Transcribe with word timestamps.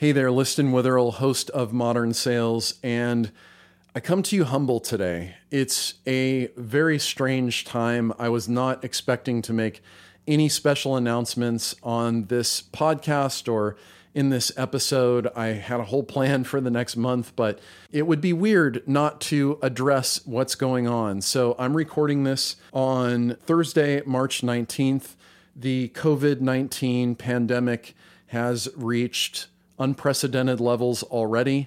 Hey 0.00 0.12
there, 0.12 0.30
Liston 0.30 0.72
Witherill, 0.72 1.10
host 1.10 1.50
of 1.50 1.74
Modern 1.74 2.14
Sales, 2.14 2.80
and 2.82 3.30
I 3.94 4.00
come 4.00 4.22
to 4.22 4.34
you 4.34 4.44
humble 4.44 4.80
today. 4.80 5.34
It's 5.50 5.92
a 6.06 6.46
very 6.56 6.98
strange 6.98 7.66
time. 7.66 8.10
I 8.18 8.30
was 8.30 8.48
not 8.48 8.82
expecting 8.82 9.42
to 9.42 9.52
make 9.52 9.82
any 10.26 10.48
special 10.48 10.96
announcements 10.96 11.74
on 11.82 12.28
this 12.28 12.62
podcast 12.62 13.46
or 13.46 13.76
in 14.14 14.30
this 14.30 14.50
episode. 14.56 15.28
I 15.36 15.48
had 15.48 15.80
a 15.80 15.84
whole 15.84 16.02
plan 16.02 16.44
for 16.44 16.62
the 16.62 16.70
next 16.70 16.96
month, 16.96 17.36
but 17.36 17.58
it 17.92 18.06
would 18.06 18.22
be 18.22 18.32
weird 18.32 18.82
not 18.86 19.20
to 19.20 19.58
address 19.60 20.24
what's 20.24 20.54
going 20.54 20.88
on. 20.88 21.20
So 21.20 21.54
I'm 21.58 21.76
recording 21.76 22.24
this 22.24 22.56
on 22.72 23.36
Thursday, 23.42 24.00
March 24.06 24.40
19th. 24.40 25.16
The 25.54 25.90
COVID 25.90 26.40
19 26.40 27.16
pandemic 27.16 27.94
has 28.28 28.66
reached 28.74 29.48
unprecedented 29.80 30.60
levels 30.60 31.02
already. 31.02 31.66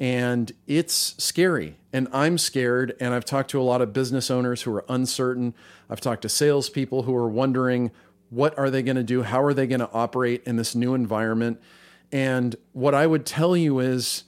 And 0.00 0.52
it's 0.66 1.14
scary. 1.22 1.76
And 1.92 2.08
I'm 2.12 2.38
scared. 2.38 2.96
And 3.00 3.12
I've 3.12 3.24
talked 3.24 3.50
to 3.50 3.60
a 3.60 3.62
lot 3.62 3.82
of 3.82 3.92
business 3.92 4.30
owners 4.30 4.62
who 4.62 4.74
are 4.74 4.84
uncertain. 4.88 5.52
I've 5.90 6.00
talked 6.00 6.22
to 6.22 6.28
salespeople 6.28 7.02
who 7.02 7.14
are 7.14 7.28
wondering 7.28 7.90
what 8.30 8.56
are 8.58 8.70
they 8.70 8.82
going 8.82 8.96
to 8.96 9.02
do? 9.02 9.22
How 9.22 9.42
are 9.42 9.54
they 9.54 9.66
going 9.66 9.80
to 9.80 9.90
operate 9.90 10.42
in 10.44 10.56
this 10.56 10.74
new 10.74 10.94
environment? 10.94 11.60
And 12.12 12.56
what 12.72 12.94
I 12.94 13.06
would 13.06 13.24
tell 13.26 13.56
you 13.56 13.80
is, 13.80 14.24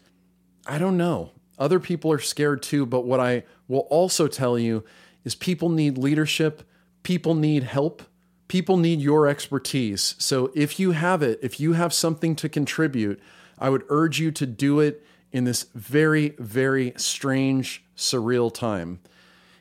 I 0.67 0.79
don't 0.79 0.97
know. 0.97 1.33
Other 1.59 1.79
people 1.79 2.11
are 2.11 2.19
scared 2.19 2.63
too. 2.63 2.87
But 2.87 3.05
what 3.05 3.21
I 3.21 3.45
will 3.69 3.87
also 3.91 4.27
tell 4.27 4.59
you 4.59 4.85
is 5.25 5.35
people 5.35 5.69
need 5.69 5.99
leadership, 5.99 6.63
people 7.03 7.35
need 7.35 7.63
help, 7.63 8.03
people 8.51 8.77
need 8.77 9.01
your 9.01 9.29
expertise. 9.29 10.17
So 10.19 10.51
if 10.57 10.81
you 10.81 10.91
have 10.91 11.23
it, 11.23 11.39
if 11.41 11.61
you 11.61 11.75
have 11.75 11.93
something 11.95 12.35
to 12.35 12.49
contribute, 12.49 13.21
I 13.61 13.71
would 13.71 13.85
urge 13.89 14.19
you 14.19 14.33
to 14.33 14.45
do 14.45 14.81
it 14.81 15.07
in 15.31 15.45
this 15.45 15.67
very, 15.73 16.31
very 16.31 16.93
strange, 16.97 17.85
surreal 17.97 18.53
time. 18.53 18.99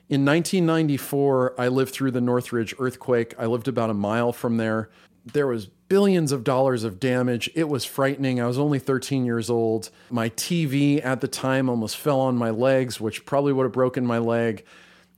In 0.10 0.26
1994, 0.26 1.54
I 1.62 1.68
lived 1.68 1.94
through 1.94 2.10
the 2.10 2.20
Northridge 2.20 2.74
earthquake. 2.80 3.36
I 3.38 3.46
lived 3.46 3.68
about 3.68 3.92
a 3.92 3.94
mile 3.94 4.34
from 4.34 4.58
there. 4.58 4.90
There 5.24 5.46
was 5.46 5.68
billions 5.68 6.32
of 6.32 6.44
dollars 6.44 6.84
of 6.84 7.00
damage. 7.00 7.48
It 7.54 7.70
was 7.70 7.86
frightening. 7.86 8.42
I 8.42 8.48
was 8.48 8.58
only 8.58 8.80
13 8.80 9.24
years 9.24 9.52
old. 9.52 9.92
My 10.10 10.30
TV 10.30 11.06
at 11.06 11.22
the 11.22 11.28
time 11.28 11.70
almost 11.70 11.96
fell 11.96 12.22
on 12.22 12.38
my 12.38 12.50
legs, 12.50 13.00
which 13.00 13.24
probably 13.24 13.54
would 13.54 13.66
have 13.66 13.72
broken 13.72 14.04
my 14.04 14.18
leg. 14.18 14.66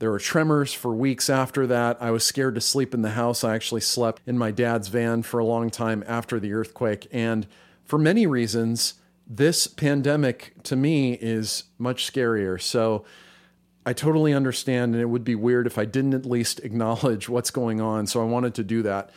There 0.02 0.10
were 0.10 0.18
tremors 0.18 0.72
for 0.72 0.92
weeks 0.92 1.30
after 1.30 1.64
that. 1.68 1.96
I 2.00 2.10
was 2.10 2.24
scared 2.24 2.56
to 2.56 2.60
sleep 2.60 2.92
in 2.92 3.02
the 3.02 3.10
house. 3.10 3.44
I 3.44 3.54
actually 3.54 3.82
slept 3.82 4.20
in 4.26 4.36
my 4.36 4.50
dad's 4.50 4.88
van 4.88 5.22
for 5.22 5.38
a 5.38 5.44
long 5.44 5.70
time 5.70 6.02
after 6.08 6.40
the 6.40 6.54
earthquake. 6.54 7.06
And 7.12 7.46
for 7.84 8.00
many 8.00 8.26
reasons, 8.26 8.94
this 9.28 9.68
pandemic 9.68 10.54
to 10.64 10.74
me 10.74 11.12
is 11.12 11.62
much 11.78 12.12
scarier. 12.12 12.60
So 12.60 13.04
I 13.86 13.92
totally 13.92 14.34
understand. 14.34 14.94
And 14.94 15.00
it 15.00 15.06
would 15.06 15.22
be 15.22 15.36
weird 15.36 15.68
if 15.68 15.78
I 15.78 15.84
didn't 15.84 16.14
at 16.14 16.26
least 16.26 16.58
acknowledge 16.64 17.28
what's 17.28 17.52
going 17.52 17.80
on. 17.80 18.08
So 18.08 18.20
I 18.20 18.24
wanted 18.24 18.56
to 18.56 18.64
do 18.64 18.82
that. 18.82 19.10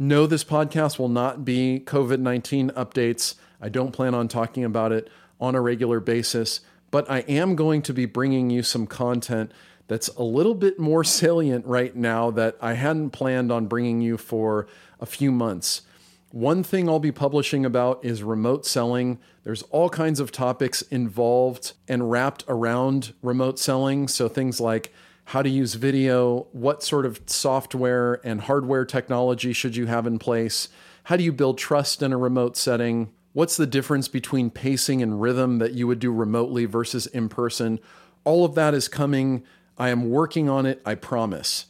No, 0.00 0.26
this 0.26 0.42
podcast 0.42 0.98
will 0.98 1.08
not 1.08 1.44
be 1.44 1.80
COVID 1.86 2.18
19 2.18 2.70
updates. 2.70 3.36
I 3.60 3.68
don't 3.68 3.92
plan 3.92 4.16
on 4.16 4.26
talking 4.26 4.64
about 4.64 4.90
it 4.90 5.08
on 5.40 5.54
a 5.54 5.60
regular 5.60 6.00
basis, 6.00 6.58
but 6.90 7.08
I 7.08 7.20
am 7.20 7.54
going 7.54 7.82
to 7.82 7.94
be 7.94 8.04
bringing 8.04 8.50
you 8.50 8.64
some 8.64 8.88
content 8.88 9.52
that's 9.86 10.08
a 10.08 10.22
little 10.22 10.54
bit 10.54 10.78
more 10.78 11.04
salient 11.20 11.66
right 11.66 11.94
now 11.94 12.30
that 12.32 12.56
I 12.60 12.74
hadn't 12.74 13.10
planned 13.10 13.50
on 13.52 13.66
bringing 13.66 14.00
you 14.00 14.16
for 14.16 14.66
a 15.00 15.06
few 15.06 15.30
months. 15.32 15.82
One 16.30 16.64
thing 16.64 16.88
I'll 16.88 16.98
be 16.98 17.12
publishing 17.12 17.64
about 17.64 18.04
is 18.04 18.24
remote 18.24 18.66
selling. 18.66 19.20
There's 19.44 19.62
all 19.64 19.88
kinds 19.88 20.18
of 20.18 20.32
topics 20.32 20.82
involved 20.82 21.74
and 21.86 22.10
wrapped 22.10 22.42
around 22.48 23.14
remote 23.22 23.60
selling. 23.60 24.08
So 24.08 24.28
things 24.28 24.60
like 24.60 24.92
how 25.26 25.42
to 25.42 25.48
use 25.48 25.74
video, 25.74 26.48
what 26.52 26.82
sort 26.82 27.06
of 27.06 27.20
software 27.26 28.20
and 28.26 28.40
hardware 28.40 28.84
technology 28.84 29.52
should 29.52 29.76
you 29.76 29.86
have 29.86 30.06
in 30.06 30.18
place, 30.18 30.68
how 31.04 31.16
do 31.16 31.24
you 31.24 31.32
build 31.32 31.56
trust 31.56 32.02
in 32.02 32.12
a 32.12 32.18
remote 32.18 32.56
setting, 32.56 33.12
what's 33.32 33.56
the 33.56 33.66
difference 33.66 34.08
between 34.08 34.50
pacing 34.50 35.02
and 35.02 35.20
rhythm 35.20 35.58
that 35.58 35.72
you 35.72 35.86
would 35.86 35.98
do 35.98 36.12
remotely 36.12 36.64
versus 36.64 37.06
in 37.06 37.28
person. 37.28 37.78
All 38.24 38.44
of 38.44 38.54
that 38.54 38.74
is 38.74 38.88
coming 38.88 39.44
I 39.76 39.90
am 39.90 40.10
working 40.10 40.48
on 40.48 40.66
it, 40.66 40.80
I 40.84 40.94
promise. 40.94 41.66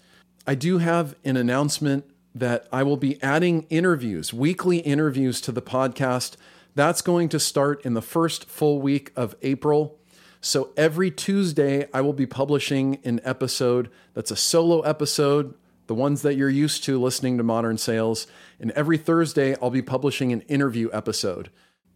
I 0.46 0.54
do 0.54 0.78
have 0.78 1.16
an 1.24 1.36
announcement 1.36 2.04
that 2.34 2.68
I 2.72 2.82
will 2.82 2.96
be 2.96 3.22
adding 3.22 3.66
interviews, 3.70 4.34
weekly 4.34 4.78
interviews 4.78 5.40
to 5.42 5.52
the 5.52 5.62
podcast. 5.62 6.36
That's 6.74 7.00
going 7.00 7.28
to 7.30 7.40
start 7.40 7.84
in 7.84 7.94
the 7.94 8.02
first 8.02 8.46
full 8.46 8.80
week 8.80 9.12
of 9.16 9.36
April. 9.42 9.98
So 10.40 10.72
every 10.76 11.10
Tuesday, 11.10 11.88
I 11.94 12.02
will 12.02 12.12
be 12.12 12.26
publishing 12.26 12.98
an 13.04 13.20
episode 13.24 13.90
that's 14.12 14.30
a 14.30 14.36
solo 14.36 14.80
episode, 14.80 15.54
the 15.86 15.94
ones 15.94 16.22
that 16.22 16.34
you're 16.34 16.50
used 16.50 16.84
to 16.84 17.00
listening 17.00 17.38
to 17.38 17.42
Modern 17.42 17.78
Sales. 17.78 18.26
And 18.60 18.70
every 18.72 18.98
Thursday, 18.98 19.56
I'll 19.62 19.70
be 19.70 19.80
publishing 19.80 20.32
an 20.32 20.42
interview 20.42 20.90
episode. 20.92 21.50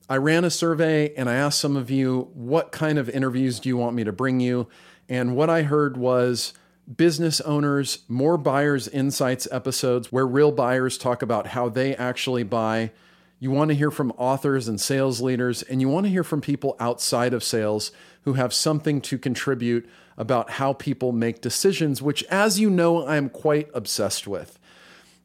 I 0.08 0.16
ran 0.16 0.44
a 0.44 0.50
survey 0.50 1.12
and 1.16 1.28
I 1.28 1.34
asked 1.34 1.60
some 1.60 1.76
of 1.76 1.90
you, 1.90 2.30
what 2.32 2.72
kind 2.72 2.96
of 2.96 3.10
interviews 3.10 3.60
do 3.60 3.68
you 3.68 3.76
want 3.76 3.94
me 3.94 4.04
to 4.04 4.12
bring 4.12 4.40
you? 4.40 4.68
And 5.08 5.34
what 5.34 5.48
I 5.48 5.62
heard 5.62 5.96
was 5.96 6.52
business 6.96 7.40
owners, 7.42 8.00
more 8.08 8.38
buyers 8.38 8.88
insights 8.88 9.48
episodes 9.50 10.10
where 10.10 10.26
real 10.26 10.52
buyers 10.52 10.98
talk 10.98 11.22
about 11.22 11.48
how 11.48 11.68
they 11.68 11.94
actually 11.96 12.42
buy. 12.42 12.90
You 13.40 13.50
want 13.50 13.68
to 13.68 13.76
hear 13.76 13.90
from 13.90 14.12
authors 14.12 14.68
and 14.68 14.80
sales 14.80 15.20
leaders, 15.20 15.62
and 15.62 15.80
you 15.80 15.88
want 15.88 16.06
to 16.06 16.10
hear 16.10 16.24
from 16.24 16.40
people 16.40 16.76
outside 16.80 17.32
of 17.32 17.44
sales 17.44 17.92
who 18.22 18.34
have 18.34 18.52
something 18.52 19.00
to 19.02 19.18
contribute 19.18 19.88
about 20.16 20.50
how 20.52 20.72
people 20.72 21.12
make 21.12 21.40
decisions, 21.40 22.02
which, 22.02 22.24
as 22.24 22.58
you 22.58 22.68
know, 22.68 23.04
I 23.06 23.16
am 23.16 23.28
quite 23.28 23.68
obsessed 23.72 24.26
with. 24.26 24.58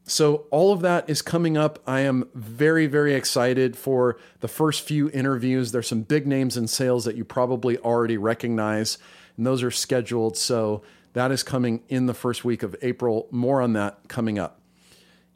So, 0.06 0.44
all 0.50 0.72
of 0.72 0.82
that 0.82 1.08
is 1.08 1.22
coming 1.22 1.56
up. 1.56 1.78
I 1.86 2.00
am 2.00 2.28
very, 2.34 2.86
very 2.86 3.14
excited 3.14 3.76
for 3.76 4.18
the 4.40 4.48
first 4.48 4.82
few 4.82 5.10
interviews. 5.10 5.72
There's 5.72 5.88
some 5.88 6.02
big 6.02 6.26
names 6.26 6.58
in 6.58 6.68
sales 6.68 7.06
that 7.06 7.16
you 7.16 7.24
probably 7.24 7.78
already 7.78 8.18
recognize 8.18 8.98
and 9.36 9.46
those 9.46 9.62
are 9.62 9.70
scheduled. 9.70 10.36
So 10.36 10.82
that 11.14 11.30
is 11.30 11.42
coming 11.42 11.82
in 11.88 12.06
the 12.06 12.14
first 12.14 12.44
week 12.44 12.62
of 12.62 12.76
April. 12.82 13.28
More 13.30 13.60
on 13.60 13.72
that 13.74 14.08
coming 14.08 14.38
up. 14.38 14.60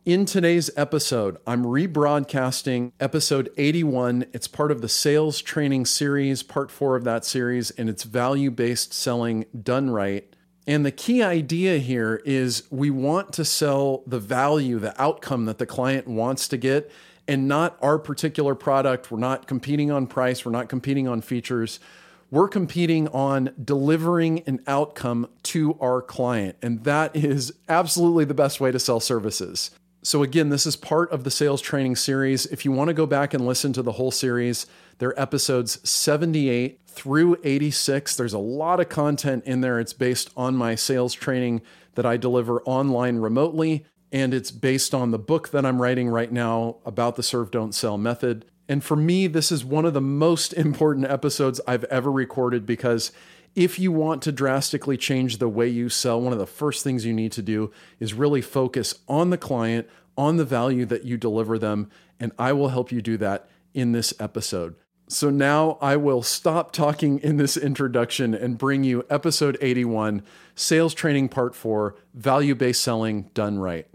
In 0.05 0.25
today's 0.25 0.71
episode, 0.75 1.37
I'm 1.47 1.65
rebroadcasting 1.65 2.93
episode 2.99 3.51
81. 3.59 4.25
It's 4.33 4.49
part 4.49 4.71
of 4.73 4.81
the 4.81 4.89
sales 4.89 5.43
training 5.43 5.85
series, 5.85 6.43
part 6.43 6.71
four 6.71 6.97
of 6.97 7.05
that 7.05 7.27
series, 7.27 7.71
and 7.73 7.91
it's 7.91 8.05
value 8.05 8.51
based 8.51 8.95
selling 8.95 9.45
done 9.63 9.91
right. 9.91 10.35
And 10.67 10.85
the 10.87 10.93
key 10.93 11.23
idea 11.23 11.77
here 11.77 12.23
is 12.25 12.63
we 12.71 12.91
want 12.91 13.35
to 13.35 13.45
sell 13.45 14.03
the 14.07 14.19
value, 14.19 14.79
the 14.79 14.99
outcome 15.01 15.45
that 15.45 15.59
the 15.59 15.67
client 15.67 16.09
wants 16.09 16.49
to 16.49 16.57
get, 16.57 16.91
and 17.27 17.47
not 17.47 17.77
our 17.83 17.99
particular 17.99 18.55
product. 18.55 19.11
We're 19.11 19.19
not 19.19 19.47
competing 19.47 19.91
on 19.91 20.07
price, 20.07 20.43
we're 20.43 20.53
not 20.53 20.71
competing 20.71 21.07
on 21.07 21.21
features 21.21 21.81
we're 22.31 22.49
competing 22.49 23.09
on 23.09 23.55
delivering 23.63 24.41
an 24.47 24.61
outcome 24.67 25.29
to 25.45 25.79
our 25.81 26.03
client. 26.03 26.57
And 26.61 26.85
that 26.85 27.17
is 27.17 27.53
absolutely 27.69 28.25
the 28.25 28.35
best 28.35 28.61
way 28.61 28.71
to 28.71 28.79
sell 28.79 29.01
services. 29.01 29.71
So, 30.03 30.23
again, 30.23 30.49
this 30.49 30.65
is 30.65 30.77
part 30.77 31.11
of 31.11 31.25
the 31.25 31.31
sales 31.31 31.61
training 31.61 31.97
series. 31.97 32.47
If 32.47 32.65
you 32.65 32.73
want 32.73 32.89
to 32.89 32.95
go 32.95 33.07
back 33.07 33.35
and 33.35 33.47
listen 33.47 33.73
to 33.75 33.83
the 33.83 33.93
whole 33.93 34.11
series, 34.11 34.67
they're 34.99 35.19
episodes 35.21 35.87
78 35.89 36.81
through 36.87 37.37
86. 37.43 38.17
There's 38.17 38.33
a 38.33 38.39
lot 38.39 38.81
of 38.81 38.89
content 38.89 39.45
in 39.45 39.61
there. 39.61 39.81
It's 39.81 39.93
based 39.93 40.31
on 40.37 40.55
my 40.55 40.77
sales 40.77 41.15
training 41.15 41.63
that 41.95 42.07
I 42.07 42.17
deliver 42.17 42.63
online 42.63 43.19
remotely. 43.19 43.85
And 44.13 44.33
it's 44.33 44.51
based 44.51 44.95
on 44.95 45.11
the 45.11 45.19
book 45.19 45.51
that 45.51 45.67
I'm 45.67 45.83
writing 45.83 46.09
right 46.09 46.33
now 46.33 46.77
about 46.87 47.17
the 47.17 47.23
serve, 47.23 47.51
don't 47.51 47.75
sell 47.75 47.99
method. 47.99 48.47
And 48.69 48.85
for 48.85 48.97
me, 48.97 49.27
this 49.27 49.51
is 49.51 49.65
one 49.65 49.85
of 49.85 49.95
the 49.95 50.01
most 50.01 50.53
important 50.55 51.07
episodes 51.07 51.61
I've 51.67 51.85
ever 51.85 52.13
recorded 52.13 52.67
because 52.67 53.13
if 53.55 53.79
you 53.79 53.91
want 53.91 54.23
to 54.23 54.33
drastically 54.33 54.97
change 54.97 55.39
the 55.39 55.49
way 55.49 55.67
you 55.69 55.89
sell, 55.89 56.21
one 56.21 56.33
of 56.33 56.39
the 56.39 56.47
first 56.47 56.85
things 56.85 57.05
you 57.05 57.13
need 57.13 57.33
to 57.33 57.43
do 57.43 57.73
is 57.99 58.15
really 58.15 58.43
focus 58.43 58.95
on 59.09 59.31
the 59.31 59.39
client, 59.39 59.89
on 60.17 60.37
the 60.37 60.45
value 60.45 60.85
that 60.87 61.05
you 61.05 61.17
deliver 61.17 61.59
them. 61.59 61.91
And 62.21 62.33
I 62.39 62.53
will 62.53 62.69
help 62.69 62.93
you 62.93 63.01
do 63.01 63.17
that 63.17 63.49
in 63.75 63.93
this 63.93 64.13
episode. 64.21 64.75
So 65.09 65.31
now 65.31 65.79
I 65.81 65.97
will 65.97 66.23
stop 66.23 66.71
talking 66.71 67.19
in 67.21 67.39
this 67.39 67.57
introduction 67.57 68.35
and 68.35 68.59
bring 68.59 68.85
you 68.85 69.07
episode 69.09 69.57
81 69.63 70.23
Sales 70.55 70.93
Training 70.93 71.31
Part 71.31 71.55
4 71.55 71.97
Value 72.13 72.55
Based 72.55 72.83
Selling 72.83 73.31
Done 73.33 73.59
Right. 73.59 73.89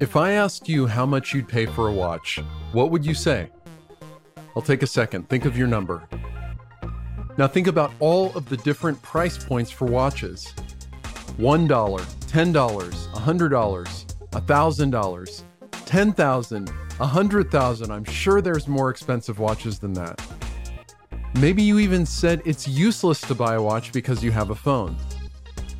If 0.00 0.16
I 0.16 0.32
asked 0.32 0.66
you 0.66 0.86
how 0.86 1.04
much 1.04 1.34
you'd 1.34 1.46
pay 1.46 1.66
for 1.66 1.88
a 1.88 1.92
watch, 1.92 2.40
what 2.72 2.90
would 2.90 3.04
you 3.04 3.12
say? 3.12 3.50
I'll 4.56 4.62
take 4.62 4.82
a 4.82 4.86
second. 4.86 5.28
Think 5.28 5.44
of 5.44 5.58
your 5.58 5.66
number. 5.66 6.08
Now 7.36 7.46
think 7.46 7.66
about 7.66 7.92
all 8.00 8.34
of 8.34 8.48
the 8.48 8.56
different 8.56 9.02
price 9.02 9.36
points 9.36 9.70
for 9.70 9.84
watches 9.84 10.54
$1, 11.38 11.68
$10, 11.68 11.68
$100, 11.68 14.14
$1,000, 14.30 15.42
10,000, 15.84 16.72
A 17.00 17.06
hundred 17.06 17.50
thousand. 17.50 17.90
I'm 17.90 18.04
sure 18.04 18.40
there's 18.40 18.66
more 18.66 18.88
expensive 18.88 19.38
watches 19.38 19.78
than 19.78 19.92
that. 19.94 20.18
Maybe 21.34 21.62
you 21.62 21.78
even 21.78 22.06
said 22.06 22.40
it's 22.46 22.66
useless 22.66 23.20
to 23.22 23.34
buy 23.34 23.54
a 23.54 23.62
watch 23.62 23.92
because 23.92 24.24
you 24.24 24.30
have 24.30 24.48
a 24.48 24.54
phone. 24.54 24.96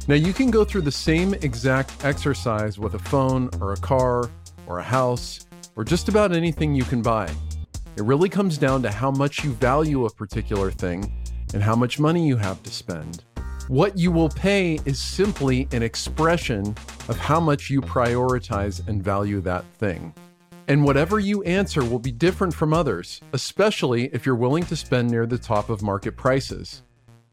Now, 0.08 0.14
you 0.14 0.32
can 0.32 0.50
go 0.50 0.64
through 0.64 0.82
the 0.82 0.92
same 0.92 1.34
exact 1.34 2.04
exercise 2.04 2.78
with 2.78 2.94
a 2.94 2.98
phone 2.98 3.50
or 3.60 3.74
a 3.74 3.76
car 3.76 4.30
or 4.66 4.78
a 4.78 4.82
house 4.82 5.46
or 5.76 5.84
just 5.84 6.08
about 6.08 6.32
anything 6.32 6.74
you 6.74 6.84
can 6.84 7.02
buy. 7.02 7.30
It 7.96 8.02
really 8.02 8.28
comes 8.28 8.58
down 8.58 8.82
to 8.82 8.90
how 8.90 9.10
much 9.10 9.44
you 9.44 9.52
value 9.52 10.06
a 10.06 10.10
particular 10.10 10.70
thing 10.70 11.12
and 11.54 11.62
how 11.62 11.76
much 11.76 11.98
money 11.98 12.26
you 12.26 12.36
have 12.36 12.62
to 12.62 12.70
spend. 12.70 13.24
What 13.68 13.96
you 13.96 14.10
will 14.10 14.30
pay 14.30 14.80
is 14.84 15.00
simply 15.00 15.68
an 15.72 15.82
expression 15.82 16.74
of 17.08 17.16
how 17.18 17.38
much 17.38 17.70
you 17.70 17.80
prioritize 17.80 18.86
and 18.88 19.02
value 19.02 19.40
that 19.42 19.64
thing. 19.78 20.12
And 20.66 20.84
whatever 20.84 21.18
you 21.18 21.42
answer 21.44 21.84
will 21.84 21.98
be 21.98 22.12
different 22.12 22.54
from 22.54 22.72
others, 22.72 23.20
especially 23.32 24.06
if 24.12 24.24
you're 24.24 24.34
willing 24.34 24.64
to 24.64 24.76
spend 24.76 25.10
near 25.10 25.26
the 25.26 25.38
top 25.38 25.68
of 25.68 25.82
market 25.82 26.16
prices. 26.16 26.82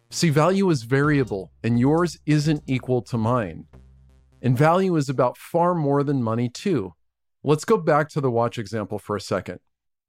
See, 0.09 0.29
value 0.29 0.69
is 0.69 0.83
variable, 0.83 1.51
and 1.63 1.79
yours 1.79 2.17
isn't 2.25 2.63
equal 2.65 3.01
to 3.03 3.17
mine. 3.17 3.65
And 4.41 4.57
value 4.57 4.95
is 4.95 5.09
about 5.09 5.37
far 5.37 5.75
more 5.75 6.03
than 6.03 6.23
money, 6.23 6.49
too. 6.49 6.93
Let's 7.43 7.65
go 7.65 7.77
back 7.77 8.09
to 8.09 8.21
the 8.21 8.31
watch 8.31 8.57
example 8.57 8.99
for 8.99 9.15
a 9.15 9.21
second. 9.21 9.59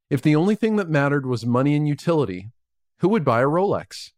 If 0.08 0.22
the 0.22 0.36
only 0.36 0.54
thing 0.54 0.76
that 0.76 0.88
mattered 0.88 1.26
was 1.26 1.44
money 1.44 1.74
and 1.74 1.86
utility, 1.86 2.50
who 2.98 3.08
would 3.08 3.24
buy 3.24 3.40
a 3.40 3.46
Rolex? 3.46 4.12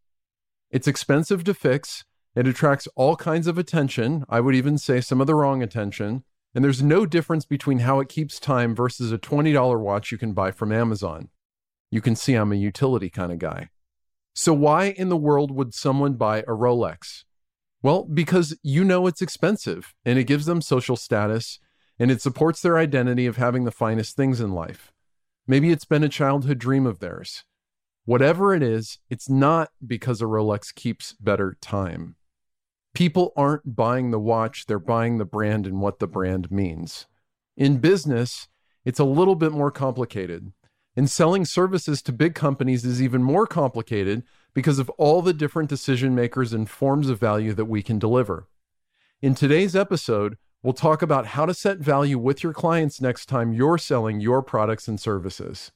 It's 0.70 0.86
expensive 0.86 1.44
to 1.44 1.54
fix, 1.54 2.04
it 2.36 2.46
attracts 2.46 2.86
all 2.94 3.16
kinds 3.16 3.46
of 3.46 3.58
attention, 3.58 4.24
I 4.28 4.40
would 4.40 4.54
even 4.54 4.78
say 4.78 5.00
some 5.00 5.20
of 5.20 5.26
the 5.26 5.34
wrong 5.34 5.62
attention, 5.62 6.24
and 6.54 6.64
there's 6.64 6.82
no 6.82 7.06
difference 7.06 7.44
between 7.44 7.80
how 7.80 8.00
it 8.00 8.08
keeps 8.08 8.38
time 8.38 8.74
versus 8.74 9.10
a 9.12 9.18
$20 9.18 9.80
watch 9.80 10.12
you 10.12 10.18
can 10.18 10.32
buy 10.32 10.50
from 10.50 10.72
Amazon. 10.72 11.30
You 11.90 12.00
can 12.00 12.14
see 12.14 12.34
I'm 12.34 12.52
a 12.52 12.56
utility 12.56 13.10
kind 13.10 13.32
of 13.32 13.38
guy. 13.38 13.70
So, 14.34 14.54
why 14.54 14.86
in 14.86 15.08
the 15.08 15.16
world 15.16 15.50
would 15.50 15.74
someone 15.74 16.14
buy 16.14 16.38
a 16.40 16.52
Rolex? 16.52 17.24
Well, 17.82 18.04
because 18.04 18.56
you 18.62 18.84
know 18.84 19.06
it's 19.06 19.22
expensive 19.22 19.94
and 20.04 20.18
it 20.18 20.24
gives 20.24 20.46
them 20.46 20.60
social 20.60 20.96
status 20.96 21.58
and 21.98 22.10
it 22.10 22.22
supports 22.22 22.60
their 22.60 22.78
identity 22.78 23.26
of 23.26 23.36
having 23.36 23.64
the 23.64 23.70
finest 23.70 24.16
things 24.16 24.40
in 24.40 24.52
life. 24.52 24.92
Maybe 25.46 25.70
it's 25.70 25.84
been 25.84 26.04
a 26.04 26.08
childhood 26.08 26.58
dream 26.58 26.86
of 26.86 27.00
theirs. 27.00 27.44
Whatever 28.04 28.54
it 28.54 28.62
is, 28.62 28.98
it's 29.08 29.28
not 29.28 29.70
because 29.86 30.20
a 30.20 30.26
Rolex 30.26 30.74
keeps 30.74 31.12
better 31.14 31.56
time. 31.60 32.16
People 32.94 33.32
aren't 33.36 33.76
buying 33.76 34.10
the 34.10 34.18
watch, 34.18 34.66
they're 34.66 34.78
buying 34.78 35.18
the 35.18 35.24
brand 35.24 35.66
and 35.66 35.80
what 35.80 35.98
the 35.98 36.06
brand 36.06 36.50
means. 36.50 37.06
In 37.56 37.78
business, 37.78 38.48
it's 38.84 38.98
a 38.98 39.04
little 39.04 39.34
bit 39.34 39.52
more 39.52 39.70
complicated. 39.70 40.52
And 40.96 41.10
selling 41.10 41.44
services 41.44 42.02
to 42.02 42.12
big 42.12 42.34
companies 42.34 42.84
is 42.84 43.00
even 43.00 43.22
more 43.22 43.46
complicated 43.46 44.24
because 44.54 44.78
of 44.78 44.90
all 44.90 45.22
the 45.22 45.32
different 45.32 45.68
decision 45.68 46.14
makers 46.14 46.52
and 46.52 46.68
forms 46.68 47.08
of 47.08 47.20
value 47.20 47.52
that 47.54 47.66
we 47.66 47.82
can 47.82 47.98
deliver. 47.98 48.48
In 49.22 49.34
today's 49.34 49.76
episode, 49.76 50.36
We'll 50.62 50.74
talk 50.74 51.00
about 51.00 51.24
how 51.24 51.46
to 51.46 51.54
set 51.54 51.78
value 51.78 52.18
with 52.18 52.42
your 52.42 52.52
clients 52.52 53.00
next 53.00 53.30
time 53.30 53.54
you're 53.54 53.78
selling 53.78 54.20
your 54.20 54.42
products 54.42 54.88
and 54.88 55.00
services. 55.00 55.72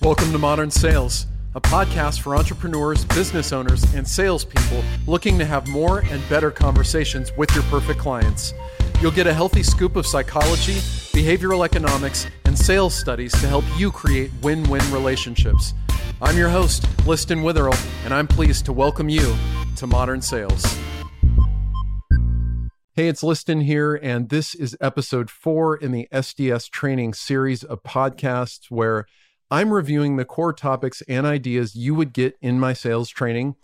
Welcome 0.00 0.32
to 0.32 0.38
Modern 0.38 0.70
Sales, 0.70 1.26
a 1.54 1.60
podcast 1.60 2.20
for 2.20 2.34
entrepreneurs, 2.34 3.04
business 3.04 3.52
owners, 3.52 3.84
and 3.92 4.08
salespeople 4.08 4.82
looking 5.06 5.38
to 5.38 5.44
have 5.44 5.68
more 5.68 5.98
and 5.98 6.26
better 6.30 6.50
conversations 6.50 7.30
with 7.36 7.54
your 7.54 7.62
perfect 7.64 8.00
clients. 8.00 8.54
You'll 9.02 9.10
get 9.10 9.26
a 9.26 9.34
healthy 9.34 9.62
scoop 9.62 9.94
of 9.96 10.06
psychology, 10.06 10.76
behavioral 11.12 11.66
economics, 11.66 12.26
and 12.46 12.58
sales 12.58 12.94
studies 12.94 13.30
to 13.32 13.46
help 13.46 13.62
you 13.76 13.92
create 13.92 14.30
win 14.42 14.62
win 14.70 14.90
relationships. 14.90 15.74
I'm 16.22 16.38
your 16.38 16.48
host, 16.48 16.86
Liston 17.06 17.42
Witherill, 17.42 17.76
and 18.06 18.14
I'm 18.14 18.26
pleased 18.26 18.64
to 18.64 18.72
welcome 18.72 19.10
you 19.10 19.36
to 19.76 19.86
Modern 19.86 20.22
Sales. 20.22 20.64
Hey, 22.94 23.08
it's 23.08 23.22
Liston 23.22 23.60
here, 23.60 23.96
and 23.96 24.30
this 24.30 24.54
is 24.54 24.74
episode 24.80 25.28
four 25.28 25.76
in 25.76 25.92
the 25.92 26.08
SDS 26.10 26.70
training 26.70 27.12
series 27.12 27.62
of 27.62 27.82
podcasts 27.82 28.70
where 28.70 29.04
I'm 29.50 29.74
reviewing 29.74 30.16
the 30.16 30.24
core 30.24 30.54
topics 30.54 31.02
and 31.02 31.26
ideas 31.26 31.76
you 31.76 31.94
would 31.94 32.14
get 32.14 32.38
in 32.40 32.58
my 32.58 32.72
sales 32.72 33.10
training. 33.10 33.56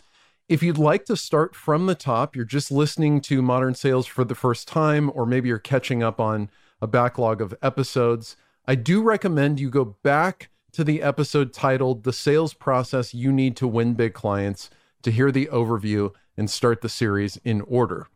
If 0.49 0.63
you'd 0.63 0.79
like 0.79 1.05
to 1.07 1.17
start 1.17 1.55
from 1.55 1.87
the 1.87 1.95
top, 1.95 2.37
you're 2.37 2.45
just 2.45 2.71
listening 2.71 3.21
to 3.23 3.43
Modern 3.43 3.75
Sales 3.75 4.07
for 4.07 4.25
the 4.25 4.35
first 4.35 4.69
time, 4.69 5.11
or 5.15 5.25
maybe 5.25 5.49
you're 5.49 5.59
catching 5.59 6.03
up 6.03 6.21
on 6.21 6.51
a 6.81 6.87
backlog 6.87 7.41
of 7.41 7.55
episodes, 7.63 8.37
I 8.67 8.75
do 8.75 9.03
recommend 9.03 9.61
you 9.61 9.71
go 9.71 9.97
back 10.03 10.51
to 10.73 10.85
the 10.85 11.03
episode 11.03 11.53
titled 11.53 12.03
The 12.03 12.13
Sales 12.13 12.55
Process 12.55 13.15
You 13.15 13.33
Need 13.33 13.57
to 13.57 13.69
Win 13.69 13.95
Big 13.95 14.15
Clients 14.15 14.69
to 15.03 15.11
hear 15.11 15.31
the 15.31 15.47
overview 15.47 16.13
and 16.37 16.51
start 16.51 16.81
the 16.81 16.89
series 16.89 17.37
in 17.45 17.61
order. 17.63 18.09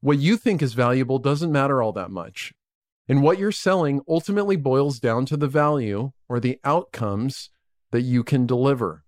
what 0.00 0.18
you 0.18 0.36
think 0.36 0.60
is 0.62 0.74
valuable 0.74 1.18
doesn't 1.18 1.50
matter 1.50 1.82
all 1.82 1.92
that 1.92 2.10
much. 2.10 2.52
And 3.08 3.22
what 3.22 3.38
you're 3.38 3.52
selling 3.52 4.02
ultimately 4.08 4.56
boils 4.56 5.00
down 5.00 5.26
to 5.26 5.36
the 5.36 5.48
value 5.48 6.12
or 6.28 6.40
the 6.40 6.58
outcomes 6.64 7.50
that 7.90 8.02
you 8.02 8.24
can 8.24 8.46
deliver. 8.46 9.04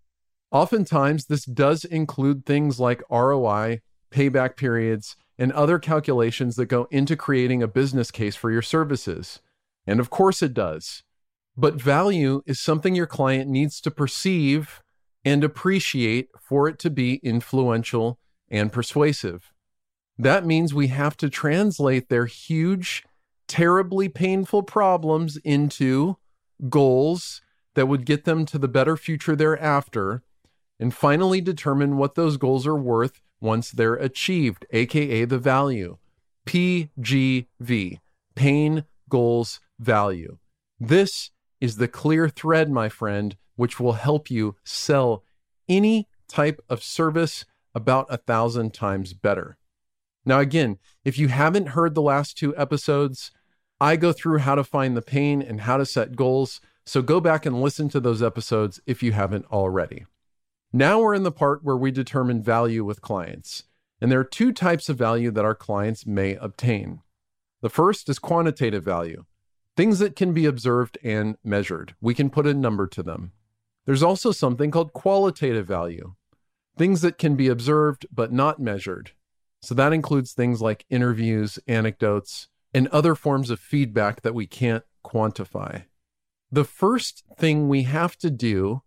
Oftentimes, 0.51 1.27
this 1.27 1.45
does 1.45 1.85
include 1.85 2.47
things 2.47 2.79
like 2.79 3.03
ROI, 3.11 3.81
payback 4.11 4.57
periods, 4.57 5.17
and 5.39 5.53
other 5.53 5.79
calculations 5.79 6.57
that 6.57 6.67
go 6.67 6.89
into 6.91 7.17
creating 7.17 7.63
a 7.63 7.69
business 7.69 8.11
case 8.11 8.37
for 8.37 8.51
your 8.51 8.63
services. 8.63 9.41
And 9.87 10.01
of 10.01 10.09
course, 10.09 10.43
it 10.43 10.55
does. 10.55 11.03
But 11.57 11.81
value 11.81 12.43
is 12.47 12.61
something 12.61 12.95
your 12.95 13.07
client 13.07 13.49
needs 13.49 13.81
to 13.83 13.91
perceive 13.91 14.83
and 15.25 15.43
appreciate 15.43 16.29
for 16.41 16.69
it 16.69 16.79
to 16.81 16.91
be 16.91 17.17
influential 17.17 18.19
and 18.51 18.73
persuasive. 18.73 19.53
That 20.19 20.47
means 20.47 20.73
we 20.73 20.89
have 20.89 21.17
to 21.19 21.29
translate 21.31 22.09
their 22.09 22.27
huge, 22.27 23.05
terribly 23.49 24.09
painful 24.09 24.63
problems 24.63 25.37
into 25.39 26.17
goals 26.69 27.43
that 27.75 27.87
would 27.87 28.07
get 28.07 28.25
them 28.25 28.47
to 28.47 28.59
the 28.59 28.69
better 28.69 28.97
future 28.97 29.37
thereafter 29.37 30.23
and 30.79 30.95
finally 30.95 31.41
determine 31.41 31.97
what 31.97 32.15
those 32.15 32.37
goals 32.37 32.67
are 32.67 32.77
worth 32.77 33.21
once 33.41 33.71
they're 33.71 33.95
achieved, 33.95 34.67
aka 34.71 35.25
the 35.25 35.39
value. 35.39 35.97
PGV, 36.47 37.99
pain, 38.35 38.85
goals, 39.09 39.61
value. 39.79 40.39
This 40.79 41.31
is 41.61 41.77
the 41.77 41.89
clear 41.89 42.29
thread, 42.29 42.71
my 42.71 42.89
friend, 42.89 43.37
which 43.57 43.81
will 43.81 43.95
help 43.95 44.31
you 44.31 44.57
sell 44.65 45.25
any 45.69 46.09
type 46.29 46.61
of 46.69 46.83
service 46.83 47.45
about 47.75 48.07
a 48.09 48.17
thousand 48.17 48.73
times 48.73 49.13
better. 49.13 49.59
Now, 50.25 50.41
again, 50.41 50.79
if 51.05 51.19
you 51.19 51.29
haven't 51.29 51.69
heard 51.69 51.95
the 51.95 52.03
last 52.03 52.37
two 52.37 52.57
episodes, 52.57 53.31
I 53.81 53.97
go 53.97 54.13
through 54.13 54.39
how 54.39 54.55
to 54.55 54.65
find 54.65 54.97
the 54.97 55.03
pain 55.03 55.43
and 55.43 55.61
how 55.61 55.77
to 55.77 55.87
set 55.87 56.17
goals. 56.17 56.61
So 56.85 57.03
go 57.03 57.21
back 57.21 57.47
and 57.47 57.61
listen 57.61 57.89
to 57.91 58.01
those 58.01 58.23
episodes 58.23 58.81
if 58.87 59.03
you 59.03 59.13
haven't 59.13 59.47
already. 59.47 60.07
Now 60.73 61.01
we're 61.01 61.15
in 61.15 61.23
the 61.23 61.33
part 61.33 61.63
where 61.63 61.77
we 61.77 61.91
determine 61.91 62.43
value 62.43 62.85
with 62.85 63.01
clients. 63.01 63.65
And 64.01 64.11
there 64.11 64.21
are 64.21 64.25
two 64.25 64.53
types 64.53 64.89
of 64.89 64.99
value 64.99 65.31
that 65.31 65.45
our 65.45 65.55
clients 65.55 66.07
may 66.07 66.35
obtain. 66.37 67.01
The 67.63 67.71
first 67.71 68.09
is 68.09 68.19
quantitative 68.19 68.85
value, 68.85 69.25
things 69.77 69.99
that 69.99 70.17
can 70.17 70.33
be 70.33 70.47
observed 70.47 70.99
and 71.05 71.37
measured. 71.45 71.95
We 72.01 72.15
can 72.15 72.31
put 72.31 72.47
a 72.47 72.55
number 72.55 72.87
to 72.89 73.03
them. 73.03 73.33
There's 73.85 74.03
also 74.03 74.33
something 74.33 74.71
called 74.71 74.93
qualitative 74.93 75.67
value, 75.67 76.15
things 76.77 77.03
that 77.03 77.19
can 77.19 77.37
be 77.37 77.49
observed 77.49 78.07
but 78.11 78.33
not 78.33 78.59
measured. 78.59 79.13
So 79.61 79.75
that 79.75 79.93
includes 79.93 80.33
things 80.33 80.61
like 80.61 80.87
interviews, 80.91 81.59
anecdotes, 81.69 82.49
and 82.75 82.89
other 82.89 83.15
forms 83.15 83.51
of 83.51 83.61
feedback 83.61 84.23
that 84.23 84.35
we 84.35 84.47
can't 84.47 84.85
quantify. 85.05 85.85
The 86.51 86.65
first 86.65 87.25
thing 87.37 87.69
we 87.69 87.83
have 87.85 88.17
to 88.19 88.31
do 88.31 88.83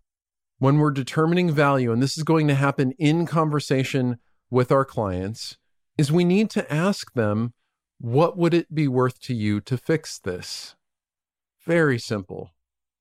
when 0.57 0.77
we're 0.77 0.91
determining 0.91 1.51
value, 1.51 1.91
and 1.91 2.01
this 2.01 2.17
is 2.17 2.23
going 2.23 2.47
to 2.47 2.55
happen 2.55 2.93
in 2.99 3.25
conversation 3.25 4.17
with 4.49 4.71
our 4.71 4.85
clients, 4.85 5.57
is 5.97 6.11
we 6.11 6.23
need 6.23 6.49
to 6.51 6.73
ask 6.73 7.13
them, 7.13 7.53
what 7.99 8.37
would 8.37 8.53
it 8.53 8.73
be 8.73 8.87
worth 8.87 9.19
to 9.21 9.33
you 9.33 9.61
to 9.61 9.77
fix 9.77 10.19
this? 10.19 10.75
Very 11.65 11.99
simple. 11.99 12.51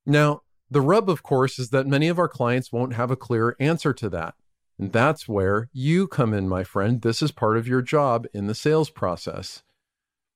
Now, 0.07 0.43
the 0.71 0.81
rub, 0.81 1.09
of 1.09 1.23
course, 1.23 1.59
is 1.59 1.71
that 1.71 1.87
many 1.87 2.09
of 2.09 2.19
our 2.19 2.29
clients 2.29 2.73
won't 2.73 2.95
have 2.95 3.11
a 3.11 3.17
clear 3.17 3.57
answer 3.59 3.93
to 3.95 4.09
that. 4.11 4.35
And 4.79 4.93
that's 4.93 5.27
where 5.27 5.69
you 5.73 6.07
come 6.07 6.33
in, 6.33 6.49
my 6.49 6.63
friend. 6.63 7.03
This 7.03 7.23
is 7.23 7.33
part 7.33 7.57
of 7.57 7.67
your 7.67 7.83
job 7.83 8.27
in 8.33 8.47
the 8.47 8.55
sales 8.55 8.91
process. 8.91 9.63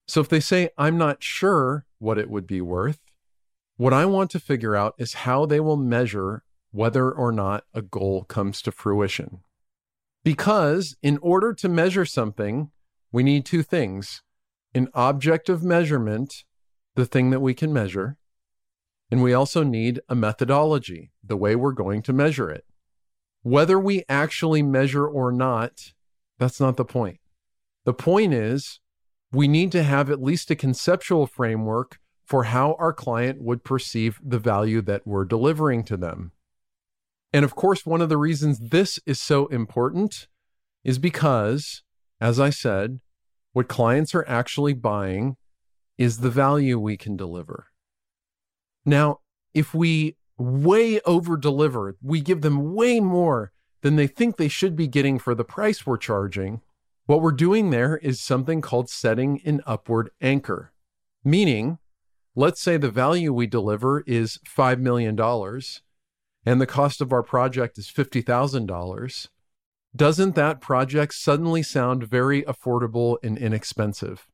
So 0.09 0.21
if 0.21 0.29
they 0.29 0.41
say, 0.41 0.71
I'm 0.77 0.99
not 0.99 1.23
sure 1.23 1.87
what 1.99 2.19
it 2.19 2.29
would 2.29 2.47
be 2.47 2.61
worth, 2.61 2.99
what 3.77 3.93
I 3.93 4.05
want 4.05 4.31
to 4.33 4.41
figure 4.41 4.75
out 4.75 4.95
is 4.99 5.15
how 5.15 5.47
they 5.47 5.61
will 5.61 5.77
measure 5.77 6.43
whether 6.73 7.11
or 7.11 7.31
not 7.31 7.65
a 7.73 7.83
goal 7.83 8.25
comes 8.25 8.63
to 8.63 8.73
fruition. 8.73 9.41
Because 10.25 10.97
in 11.03 11.19
order 11.19 11.53
to 11.55 11.69
measure 11.69 12.05
something, 12.05 12.71
we 13.13 13.23
need 13.23 13.45
two 13.45 13.63
things 13.63 14.23
an 14.75 14.89
object 14.95 15.51
of 15.51 15.63
measurement, 15.63 16.45
the 16.95 17.07
thing 17.07 17.31
that 17.31 17.41
we 17.41 17.55
can 17.55 17.73
measure, 17.73 18.17
and 19.11 19.23
we 19.23 19.33
also 19.33 19.63
need 19.63 20.01
a 20.09 20.15
methodology, 20.15 21.13
the 21.23 21.37
way 21.37 21.55
we're 21.55 21.73
going 21.73 22.03
to 22.03 22.13
measure 22.13 22.51
it. 22.51 22.65
Whether 23.43 23.79
we 23.79 24.05
actually 24.09 24.63
measure 24.63 25.07
or 25.07 25.33
not, 25.33 25.93
that's 26.39 26.61
not 26.61 26.77
the 26.77 26.85
point. 26.85 27.21
The 27.85 27.95
point 27.95 28.33
is, 28.33 28.81
we 29.33 29.49
need 29.49 29.73
to 29.73 29.83
have 29.83 30.11
at 30.11 30.23
least 30.23 30.51
a 30.51 30.57
conceptual 30.57 31.27
framework 31.27 31.99
for 32.25 32.45
how 32.45 32.75
our 32.79 32.93
client 32.93 33.43
would 33.43 33.65
perceive 33.65 34.21
the 34.23 34.39
value 34.39 34.81
that 34.83 35.07
we're 35.07 35.25
delivering 35.25 35.85
to 35.85 35.97
them. 35.97 36.33
And 37.33 37.45
of 37.45 37.55
course, 37.55 37.85
one 37.85 38.01
of 38.01 38.09
the 38.09 38.19
reasons 38.19 38.59
this 38.59 38.99
is 39.07 39.21
so 39.21 39.47
important 39.47 40.29
is 40.85 40.99
because, 40.99 41.83
as 42.21 42.39
I 42.39 42.51
said, 42.51 43.01
what 43.53 43.69
clients 43.69 44.15
are 44.15 44.25
actually 44.29 44.75
buying 44.75 45.37
is 45.99 46.19
the 46.19 46.31
value 46.31 46.79
we 46.79 46.97
can 46.97 47.17
deliver. 47.17 47.69
Now, 48.85 49.21
if 49.55 49.75
we 49.75 50.17
way 50.39 51.01
over 51.03 51.37
deliver, 51.37 51.97
we 52.03 52.21
give 52.21 52.41
them 52.41 52.75
way 52.75 53.01
more 53.01 53.53
than 53.83 53.97
they 53.97 54.07
think 54.07 54.37
they 54.37 54.49
should 54.49 54.77
be 54.77 54.87
getting 54.87 55.19
for 55.19 55.35
the 55.35 55.45
price 55.45 55.87
we're 55.87 55.97
charging. 55.97 56.61
What 57.07 57.21
we're 57.21 57.33
doing 57.33 57.71
there 57.71 57.97
is 57.99 58.21
something 58.21 58.61
called 58.61 58.89
setting 58.89 59.41
an 59.45 59.61
upward 59.67 60.11
anchor, 60.21 60.73
meaning, 61.25 61.79
let's 62.35 62.61
say 62.61 62.77
the 62.77 62.91
value 62.91 63.33
we 63.33 63.47
deliver 63.47 64.03
is 64.07 64.39
$5 64.47 64.79
million 64.79 65.19
and 66.45 66.61
the 66.61 66.67
cost 66.67 67.01
of 67.01 67.13
our 67.13 67.23
project 67.23 67.79
is 67.79 67.91
$50,000, 67.91 69.29
doesn't 69.95 70.35
that 70.37 70.61
project 70.61 71.15
suddenly 71.15 71.63
sound 71.63 72.05
very 72.05 72.43
affordable 72.43 73.19
and 73.23 73.37
inexpensive? 73.37 74.27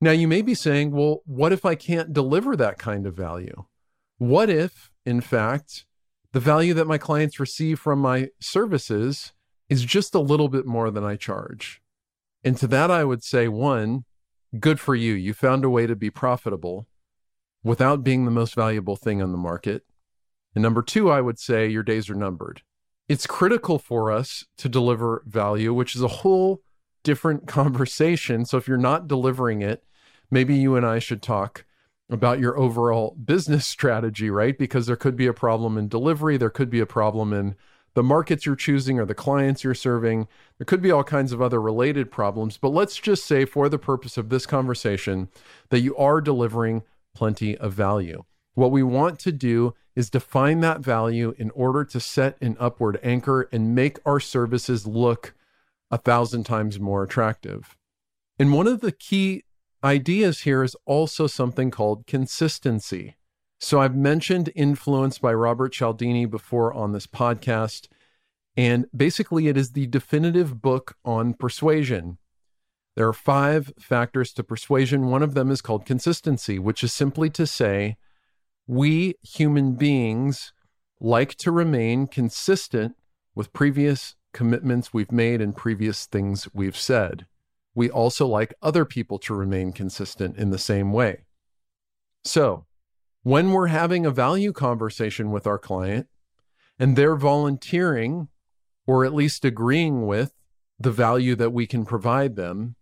Now, 0.00 0.10
you 0.10 0.28
may 0.28 0.42
be 0.42 0.54
saying, 0.54 0.90
well, 0.90 1.22
what 1.24 1.52
if 1.52 1.64
I 1.64 1.74
can't 1.74 2.12
deliver 2.12 2.54
that 2.56 2.78
kind 2.78 3.06
of 3.06 3.14
value? 3.14 3.64
What 4.18 4.50
if, 4.50 4.90
in 5.06 5.20
fact, 5.20 5.86
the 6.32 6.40
value 6.40 6.74
that 6.74 6.86
my 6.86 6.98
clients 6.98 7.40
receive 7.40 7.78
from 7.78 8.00
my 8.00 8.28
services 8.40 9.32
is 9.68 9.84
just 9.84 10.14
a 10.14 10.20
little 10.20 10.48
bit 10.48 10.66
more 10.66 10.90
than 10.90 11.04
I 11.04 11.16
charge? 11.16 11.80
And 12.44 12.56
to 12.58 12.66
that, 12.68 12.90
I 12.90 13.04
would 13.04 13.24
say, 13.24 13.48
one, 13.48 14.04
good 14.60 14.78
for 14.78 14.94
you. 14.94 15.14
You 15.14 15.32
found 15.32 15.64
a 15.64 15.70
way 15.70 15.86
to 15.86 15.96
be 15.96 16.10
profitable 16.10 16.86
without 17.64 18.04
being 18.04 18.24
the 18.24 18.30
most 18.30 18.54
valuable 18.54 18.96
thing 18.96 19.22
on 19.22 19.32
the 19.32 19.38
market. 19.38 19.82
And 20.54 20.62
number 20.62 20.82
two, 20.82 21.10
I 21.10 21.20
would 21.20 21.38
say 21.38 21.68
your 21.68 21.82
days 21.82 22.08
are 22.08 22.14
numbered. 22.14 22.62
It's 23.08 23.26
critical 23.26 23.78
for 23.78 24.12
us 24.12 24.44
to 24.58 24.68
deliver 24.68 25.22
value, 25.26 25.72
which 25.72 25.96
is 25.96 26.02
a 26.02 26.08
whole 26.08 26.62
different 27.06 27.46
conversation. 27.60 28.44
So 28.44 28.58
if 28.58 28.66
you're 28.66 28.76
not 28.76 29.06
delivering 29.06 29.62
it, 29.62 29.84
maybe 30.30 30.56
you 30.56 30.74
and 30.74 30.84
I 30.84 30.98
should 30.98 31.22
talk 31.22 31.64
about 32.10 32.40
your 32.40 32.58
overall 32.58 33.16
business 33.24 33.64
strategy, 33.76 34.28
right? 34.28 34.58
Because 34.58 34.86
there 34.86 34.96
could 34.96 35.16
be 35.16 35.28
a 35.28 35.32
problem 35.32 35.78
in 35.78 35.88
delivery, 35.88 36.36
there 36.36 36.50
could 36.50 36.68
be 36.68 36.80
a 36.80 36.86
problem 36.86 37.32
in 37.32 37.54
the 37.94 38.02
markets 38.02 38.44
you're 38.44 38.56
choosing 38.56 39.00
or 39.00 39.06
the 39.06 39.14
clients 39.14 39.64
you're 39.64 39.72
serving. 39.72 40.28
There 40.58 40.66
could 40.66 40.82
be 40.82 40.90
all 40.90 41.04
kinds 41.04 41.32
of 41.32 41.40
other 41.40 41.62
related 41.62 42.10
problems. 42.10 42.58
But 42.58 42.68
let's 42.74 42.96
just 42.96 43.24
say, 43.24 43.46
for 43.46 43.70
the 43.70 43.78
purpose 43.78 44.18
of 44.18 44.28
this 44.28 44.44
conversation, 44.44 45.28
that 45.70 45.80
you 45.80 45.96
are 45.96 46.20
delivering 46.20 46.82
plenty 47.14 47.56
of 47.56 47.72
value. 47.72 48.24
What 48.52 48.70
we 48.70 48.82
want 48.82 49.18
to 49.20 49.32
do 49.32 49.74
is 49.94 50.10
define 50.10 50.60
that 50.60 50.80
value 50.80 51.34
in 51.38 51.50
order 51.50 51.84
to 51.84 51.98
set 51.98 52.36
an 52.42 52.58
upward 52.60 52.98
anchor 53.02 53.48
and 53.50 53.74
make 53.74 53.98
our 54.04 54.20
services 54.20 54.86
look 54.86 55.34
a 55.90 55.98
thousand 55.98 56.44
times 56.44 56.80
more 56.80 57.02
attractive. 57.02 57.76
And 58.38 58.52
one 58.52 58.66
of 58.66 58.80
the 58.80 58.92
key 58.92 59.44
ideas 59.82 60.40
here 60.40 60.62
is 60.62 60.76
also 60.84 61.26
something 61.26 61.70
called 61.70 62.06
consistency. 62.06 63.16
So 63.58 63.80
I've 63.80 63.96
mentioned 63.96 64.50
Influence 64.54 65.18
by 65.18 65.32
Robert 65.32 65.72
Cialdini 65.72 66.26
before 66.26 66.72
on 66.72 66.92
this 66.92 67.06
podcast. 67.06 67.88
And 68.56 68.86
basically, 68.94 69.48
it 69.48 69.56
is 69.56 69.72
the 69.72 69.86
definitive 69.86 70.60
book 70.60 70.96
on 71.04 71.34
persuasion. 71.34 72.18
There 72.96 73.06
are 73.06 73.12
five 73.12 73.72
factors 73.78 74.32
to 74.34 74.44
persuasion. 74.44 75.10
One 75.10 75.22
of 75.22 75.34
them 75.34 75.50
is 75.50 75.60
called 75.60 75.84
consistency, 75.84 76.58
which 76.58 76.82
is 76.82 76.92
simply 76.92 77.30
to 77.30 77.46
say, 77.46 77.96
we 78.66 79.14
human 79.22 79.74
beings 79.74 80.52
like 80.98 81.34
to 81.36 81.50
remain 81.50 82.06
consistent 82.06 82.96
with 83.34 83.52
previous 83.52 84.16
commitments 84.36 84.92
we've 84.92 85.10
made 85.10 85.40
and 85.40 85.56
previous 85.56 86.04
things 86.04 86.46
we've 86.52 86.76
said. 86.76 87.26
We 87.74 87.88
also 87.88 88.26
like 88.26 88.52
other 88.62 88.84
people 88.84 89.18
to 89.20 89.34
remain 89.34 89.72
consistent 89.72 90.36
in 90.36 90.50
the 90.50 90.58
same 90.58 90.92
way. 90.92 91.24
So, 92.22 92.66
when 93.22 93.50
we're 93.50 93.68
having 93.68 94.04
a 94.04 94.10
value 94.10 94.52
conversation 94.52 95.30
with 95.30 95.46
our 95.46 95.58
client 95.58 96.06
and 96.78 96.94
they're 96.94 97.16
volunteering 97.16 98.28
or 98.86 99.06
at 99.06 99.14
least 99.14 99.44
agreeing 99.44 100.06
with 100.06 100.32
the 100.78 100.92
value 100.92 101.34
that 101.34 101.50
we 101.50 101.66
can 101.66 101.86
provide 101.86 102.36
them, 102.36 102.76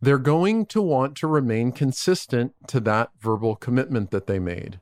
they're 0.00 0.18
going 0.18 0.66
to 0.66 0.82
want 0.82 1.16
to 1.18 1.28
remain 1.28 1.70
consistent 1.70 2.52
to 2.66 2.80
that 2.80 3.10
verbal 3.20 3.54
commitment 3.54 4.10
that 4.10 4.26
they 4.26 4.40
made. 4.40 4.80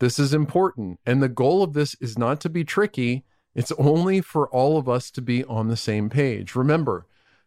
This 0.00 0.18
is 0.18 0.34
important. 0.34 1.00
And 1.06 1.22
the 1.22 1.30
goal 1.30 1.62
of 1.62 1.72
this 1.72 1.96
is 1.98 2.18
not 2.18 2.40
to 2.42 2.50
be 2.50 2.62
tricky, 2.62 3.24
it's 3.54 3.72
only 3.72 4.20
for 4.20 4.48
all 4.48 4.76
of 4.78 4.88
us 4.88 5.10
to 5.12 5.22
be 5.22 5.44
on 5.44 5.68
the 5.68 5.76
same 5.76 6.10
page. 6.10 6.54
Remember, 6.54 7.06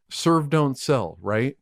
serve, 0.09 0.49
don't 0.49 0.77
sell, 0.77 1.17
right? 1.21 1.57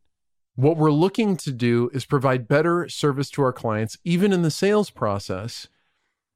What 0.55 0.77
we're 0.77 0.91
looking 0.91 1.35
to 1.37 1.51
do 1.51 1.89
is 1.93 2.05
provide 2.05 2.47
better 2.47 2.87
service 2.87 3.29
to 3.31 3.41
our 3.41 3.51
clients, 3.51 3.97
even 4.03 4.31
in 4.31 4.41
the 4.41 4.51
sales 4.51 4.89
process. 4.89 5.67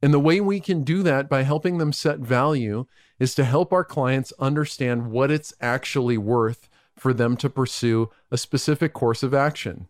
And 0.02 0.14
the 0.14 0.20
way 0.20 0.42
we 0.42 0.60
can 0.60 0.84
do 0.84 1.04
that 1.04 1.30
by 1.30 1.44
helping 1.44 1.78
them 1.78 1.94
set 1.94 2.20
value 2.20 2.86
is 3.20 3.36
to 3.36 3.44
help 3.44 3.72
our 3.72 3.84
clients 3.84 4.34
understand 4.40 5.12
what 5.12 5.30
it's 5.30 5.54
actually 5.62 6.18
worth 6.18 6.70
for 6.98 7.14
them 7.14 7.38
to 7.38 7.50
pursue 7.50 8.10
a 8.32 8.38
specific 8.38 8.94
course 8.94 9.24
of 9.24 9.34
action. 9.34 9.88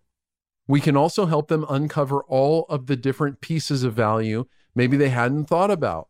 We 0.67 0.79
can 0.79 0.95
also 0.95 1.25
help 1.25 1.47
them 1.47 1.65
uncover 1.67 2.23
all 2.23 2.65
of 2.69 2.85
the 2.85 2.95
different 2.95 3.41
pieces 3.41 3.83
of 3.83 3.93
value 3.93 4.45
maybe 4.75 4.97
they 4.97 5.09
hadn't 5.09 5.45
thought 5.45 5.71
about. 5.71 6.08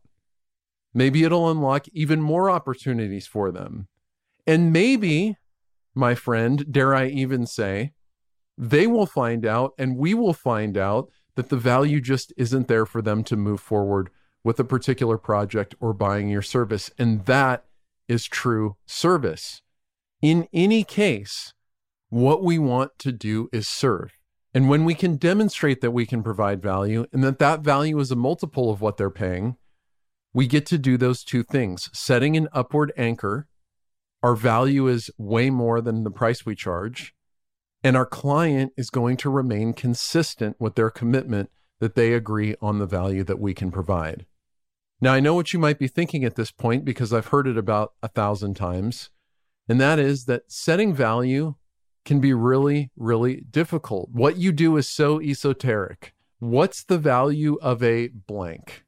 Maybe 0.94 1.24
it'll 1.24 1.50
unlock 1.50 1.88
even 1.90 2.22
more 2.22 2.50
opportunities 2.50 3.28
for 3.28 3.52
them. 3.52 3.88
And 4.48 4.74
maybe, 4.74 5.38
my 5.94 6.16
friend, 6.16 6.66
dare 6.72 6.96
I 6.96 7.08
even 7.08 7.46
say, 7.46 7.94
they 8.58 8.88
will 8.88 9.06
find 9.06 9.46
out 9.46 9.74
and 9.78 9.98
we 9.98 10.14
will 10.14 10.34
find 10.34 10.78
out 10.78 11.10
that 11.36 11.50
the 11.50 11.58
value 11.58 12.02
just 12.02 12.34
isn't 12.36 12.68
there 12.68 12.86
for 12.86 13.02
them 13.02 13.24
to 13.26 13.38
move 13.38 13.62
forward 13.62 14.10
with 14.44 14.60
a 14.60 14.64
particular 14.64 15.18
project 15.18 15.76
or 15.80 15.94
buying 15.94 16.30
your 16.30 16.42
service. 16.42 16.92
And 16.98 17.26
that 17.26 17.66
is 18.08 18.26
true 18.26 18.76
service. 18.86 19.62
In 20.22 20.48
any 20.52 20.84
case, 20.84 21.54
what 22.10 22.44
we 22.44 22.58
want 22.58 22.92
to 23.00 23.12
do 23.12 23.48
is 23.54 23.68
serve. 23.68 24.12
And 24.54 24.68
when 24.68 24.84
we 24.84 24.96
can 24.96 25.16
demonstrate 25.16 25.80
that 25.82 25.92
we 25.92 26.06
can 26.06 26.24
provide 26.24 26.62
value 26.62 27.06
and 27.14 27.24
that 27.24 27.40
that 27.40 27.62
value 27.62 28.00
is 28.00 28.12
a 28.12 28.16
multiple 28.16 28.72
of 28.72 28.82
what 28.82 28.98
they're 28.98 29.12
paying, 29.12 29.56
we 30.34 30.48
get 30.48 30.66
to 30.68 30.78
do 30.78 30.98
those 30.98 31.24
two 31.24 31.44
things 31.44 31.90
setting 31.94 32.38
an 32.38 32.48
upward 32.54 32.94
anchor. 32.98 33.48
Our 34.22 34.36
value 34.36 34.88
is 34.88 35.10
way 35.18 35.50
more 35.50 35.82
than 35.82 36.04
the 36.04 36.12
price 36.12 36.46
we 36.46 36.56
charge. 36.56 37.14
And 37.84 37.96
our 37.96 38.06
client 38.06 38.74
is 38.76 38.90
going 38.90 39.18
to 39.18 39.30
remain 39.30 39.74
consistent 39.74 40.58
with 40.60 40.76
their 40.76 40.90
commitment 40.90 41.50
that 41.80 41.96
they 41.96 42.14
agree 42.14 42.56
on 42.62 42.78
the 42.78 42.86
value 42.86 43.24
that 43.24 43.40
we 43.40 43.54
can 43.54 43.72
provide. 43.72 44.26
Now, 45.02 45.14
I 45.14 45.22
know 45.22 45.34
what 45.34 45.54
you 45.54 45.60
might 45.60 45.80
be 45.80 45.88
thinking 45.88 46.26
at 46.26 46.36
this 46.36 46.52
point 46.52 46.84
because 46.84 47.14
I've 47.14 47.28
heard 47.28 47.48
it 47.48 47.58
about 47.58 47.94
a 48.04 48.10
thousand 48.10 48.56
times, 48.56 49.10
and 49.70 49.80
that 49.80 49.98
is 49.98 50.26
that 50.26 50.52
setting 50.52 50.94
value 50.94 51.56
can 52.04 52.20
be 52.20 52.34
really, 52.34 52.92
really 52.98 53.46
difficult. 53.50 54.10
What 54.12 54.36
you 54.36 54.52
do 54.52 54.76
is 54.76 54.90
so 54.90 55.22
esoteric. 55.22 56.14
What's 56.40 56.84
the 56.84 56.98
value 56.98 57.58
of 57.62 57.82
a 57.82 58.10
blank? 58.10 58.84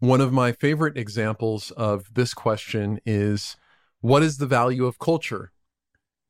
One 0.00 0.20
of 0.20 0.32
my 0.32 0.52
favorite 0.52 0.96
examples 0.96 1.72
of 1.72 2.14
this 2.14 2.32
question 2.32 3.00
is 3.04 3.56
what 4.00 4.22
is 4.22 4.38
the 4.38 4.46
value 4.46 4.86
of 4.86 5.00
culture? 5.00 5.50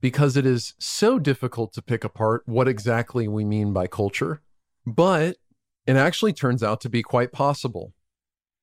Because 0.00 0.38
it 0.38 0.46
is 0.46 0.74
so 0.78 1.18
difficult 1.18 1.74
to 1.74 1.82
pick 1.82 2.02
apart 2.02 2.44
what 2.46 2.66
exactly 2.66 3.28
we 3.28 3.44
mean 3.44 3.74
by 3.74 3.86
culture, 3.86 4.40
but 4.86 5.36
it 5.86 5.96
actually 5.96 6.32
turns 6.32 6.62
out 6.62 6.80
to 6.80 6.88
be 6.88 7.02
quite 7.02 7.30
possible. 7.30 7.92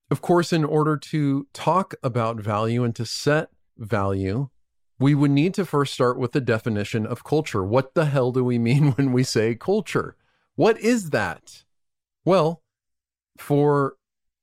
Of 0.09 0.21
course, 0.21 0.51
in 0.51 0.63
order 0.63 0.97
to 0.97 1.47
talk 1.53 1.93
about 2.01 2.39
value 2.39 2.83
and 2.83 2.95
to 2.95 3.05
set 3.05 3.49
value, 3.77 4.49
we 4.97 5.13
would 5.13 5.31
need 5.31 5.53
to 5.55 5.65
first 5.65 5.93
start 5.93 6.17
with 6.17 6.31
the 6.31 6.41
definition 6.41 7.05
of 7.05 7.23
culture. 7.23 7.63
What 7.63 7.93
the 7.93 8.05
hell 8.05 8.31
do 8.31 8.43
we 8.43 8.57
mean 8.57 8.91
when 8.93 9.11
we 9.11 9.23
say 9.23 9.53
culture? 9.53 10.15
What 10.55 10.79
is 10.79 11.11
that? 11.11 11.63
Well, 12.23 12.63
for 13.37 13.97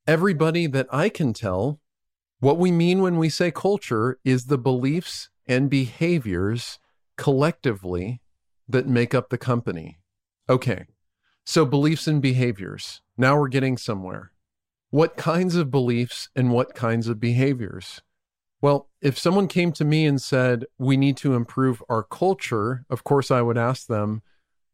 everybody 0.06 0.66
that 0.66 0.86
I 0.92 1.08
can 1.08 1.32
tell, 1.32 1.80
what 2.40 2.58
we 2.58 2.72
mean 2.72 3.02
when 3.02 3.18
we 3.18 3.28
say 3.28 3.50
culture 3.50 4.18
is 4.24 4.46
the 4.46 4.58
beliefs 4.58 5.30
and 5.46 5.70
behaviors 5.70 6.78
collectively 7.16 8.20
that 8.68 8.88
make 8.88 9.14
up 9.14 9.28
the 9.30 9.38
company. 9.38 10.00
Okay, 10.48 10.86
so 11.44 11.64
beliefs 11.64 12.06
and 12.06 12.20
behaviors. 12.20 13.00
Now 13.16 13.38
we're 13.38 13.48
getting 13.48 13.76
somewhere. 13.76 14.32
What 14.90 15.16
kinds 15.16 15.54
of 15.56 15.70
beliefs 15.70 16.28
and 16.34 16.50
what 16.50 16.74
kinds 16.74 17.08
of 17.08 17.20
behaviors? 17.20 18.02
Well, 18.60 18.88
if 19.00 19.18
someone 19.18 19.48
came 19.48 19.72
to 19.72 19.84
me 19.84 20.06
and 20.06 20.20
said, 20.20 20.66
we 20.78 20.96
need 20.96 21.16
to 21.18 21.34
improve 21.34 21.82
our 21.88 22.02
culture, 22.02 22.84
of 22.90 23.02
course, 23.04 23.30
I 23.30 23.42
would 23.42 23.58
ask 23.58 23.86
them, 23.86 24.22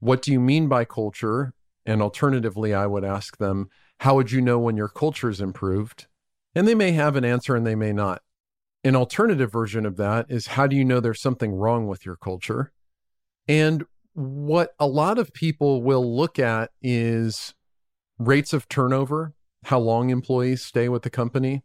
what 0.01 0.23
do 0.23 0.33
you 0.33 0.41
mean 0.41 0.69
by 0.69 0.85
culture? 0.85 1.55
And 1.89 2.03
alternatively, 2.03 2.75
I 2.75 2.87
would 2.87 3.03
ask 3.03 3.39
them, 3.39 3.71
how 4.01 4.15
would 4.17 4.31
you 4.31 4.43
know 4.43 4.59
when 4.59 4.77
your 4.77 4.91
culture's 4.91 5.41
improved? 5.41 6.07
And 6.55 6.69
they 6.69 6.75
may 6.75 6.93
have 6.93 7.17
an 7.17 7.25
answer 7.25 7.57
and 7.57 7.67
they 7.67 7.75
may 7.75 7.95
not. 7.95 8.21
An 8.85 8.95
alternative 8.95 9.51
version 9.51 9.87
of 9.87 9.97
that 9.97 10.27
is, 10.29 10.49
how 10.49 10.67
do 10.67 10.77
you 10.77 10.85
know 10.85 11.01
there's 11.01 11.23
something 11.23 11.55
wrong 11.55 11.87
with 11.87 12.05
your 12.05 12.17
culture? 12.17 12.73
And 13.49 13.85
what 14.13 14.75
a 14.79 14.87
lot 14.87 15.19
of 15.19 15.33
people 15.33 15.83
will 15.83 16.15
look 16.15 16.39
at 16.39 16.73
is 16.83 17.55
rates 18.19 18.53
of 18.53 18.69
turnover, 18.69 19.33
how 19.65 19.79
long 19.79 20.11
employees 20.11 20.63
stay 20.63 20.91
with 20.91 21.05
the 21.05 21.11
company. 21.11 21.65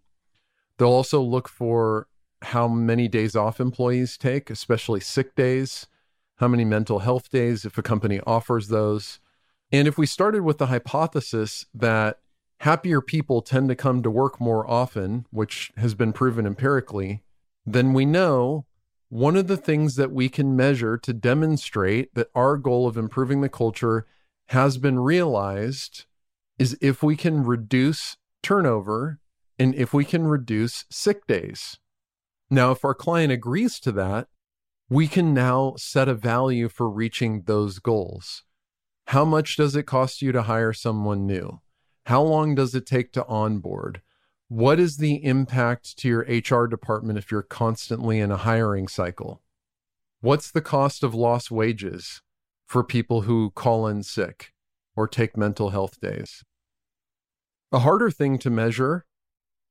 They'll 0.78 0.88
also 0.88 1.22
look 1.22 1.50
for 1.50 2.08
how 2.44 2.70
many 2.70 3.10
days 3.10 3.36
off 3.36 3.60
employees 3.60 4.18
take, 4.18 4.50
especially 4.50 5.02
sick 5.02 5.36
days, 5.36 5.86
how 6.38 6.48
many 6.48 6.64
mental 6.64 7.00
health 7.00 7.30
days, 7.30 7.66
if 7.66 7.78
a 7.78 7.84
company 7.84 8.22
offers 8.26 8.70
those. 8.70 9.20
And 9.74 9.88
if 9.88 9.98
we 9.98 10.06
started 10.06 10.44
with 10.44 10.60
the 10.60 10.68
hypothesis 10.68 11.66
that 11.74 12.20
happier 12.60 13.02
people 13.02 13.42
tend 13.42 13.70
to 13.70 13.76
come 13.76 14.04
to 14.04 14.12
work 14.12 14.40
more 14.40 14.70
often, 14.70 15.26
which 15.32 15.72
has 15.78 15.96
been 15.96 16.14
proven 16.14 16.46
empirically, 16.46 17.24
then 17.66 17.92
we 17.92 18.06
know 18.06 18.68
one 19.10 19.36
of 19.36 19.48
the 19.48 19.58
things 19.58 19.96
that 19.96 20.12
we 20.12 20.30
can 20.30 20.56
measure 20.56 20.96
to 20.98 21.12
demonstrate 21.12 22.14
that 22.14 22.30
our 22.36 22.56
goal 22.56 22.88
of 22.88 22.98
improving 22.98 23.42
the 23.42 23.50
culture 23.50 24.06
has 24.50 24.78
been 24.78 25.00
realized 25.00 26.06
is 26.60 26.78
if 26.80 27.02
we 27.02 27.16
can 27.16 27.44
reduce 27.44 28.18
turnover 28.44 29.20
and 29.58 29.74
if 29.74 29.92
we 29.92 30.06
can 30.06 30.28
reduce 30.28 30.86
sick 30.92 31.26
days. 31.26 31.80
Now, 32.48 32.72
if 32.72 32.86
our 32.86 32.94
client 32.94 33.32
agrees 33.32 33.80
to 33.80 33.92
that, 33.94 34.28
we 34.88 35.08
can 35.08 35.34
now 35.34 35.74
set 35.78 36.08
a 36.08 36.14
value 36.14 36.70
for 36.70 36.88
reaching 36.88 37.44
those 37.44 37.80
goals. 37.80 38.44
How 39.08 39.26
much 39.26 39.58
does 39.58 39.76
it 39.76 39.84
cost 39.84 40.22
you 40.22 40.32
to 40.32 40.44
hire 40.44 40.74
someone 40.74 41.28
new? 41.28 41.62
How 42.06 42.22
long 42.22 42.56
does 42.56 42.76
it 42.76 42.86
take 42.86 43.12
to 43.14 43.26
onboard? 43.28 44.02
What 44.48 44.80
is 44.80 44.98
the 44.98 45.24
impact 45.24 45.98
to 46.00 46.08
your 46.08 46.22
HR 46.28 46.68
department 46.68 47.18
if 47.18 47.32
you're 47.32 47.42
constantly 47.42 48.20
in 48.20 48.32
a 48.32 48.38
hiring 48.38 48.88
cycle? 48.88 49.42
What's 50.22 50.52
the 50.52 50.62
cost 50.62 51.04
of 51.04 51.14
lost 51.14 51.52
wages 51.52 52.22
for 52.66 52.84
people 52.84 53.22
who 53.22 53.52
call 53.52 53.88
in 53.88 54.04
sick 54.04 54.52
or 54.96 55.08
take 55.08 55.36
mental 55.38 55.72
health 55.72 56.00
days? 56.00 56.44
A 57.72 57.80
harder 57.80 58.12
thing 58.12 58.38
to 58.40 58.50
measure, 58.50 59.06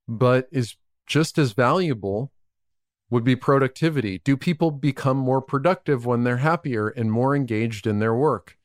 but 0.08 0.48
is 0.50 0.76
just 1.06 1.38
as 1.38 1.52
valuable 1.52 2.32
would 3.10 3.24
be 3.24 3.36
productivity. 3.36 4.20
Do 4.24 4.36
people 4.36 4.70
become 4.70 5.16
more 5.16 5.42
productive 5.42 6.06
when 6.06 6.24
they're 6.24 6.38
happier 6.38 6.88
and 6.88 7.12
more 7.12 7.36
engaged 7.36 7.86
in 7.86 7.98
their 7.98 8.14
work? 8.14 8.56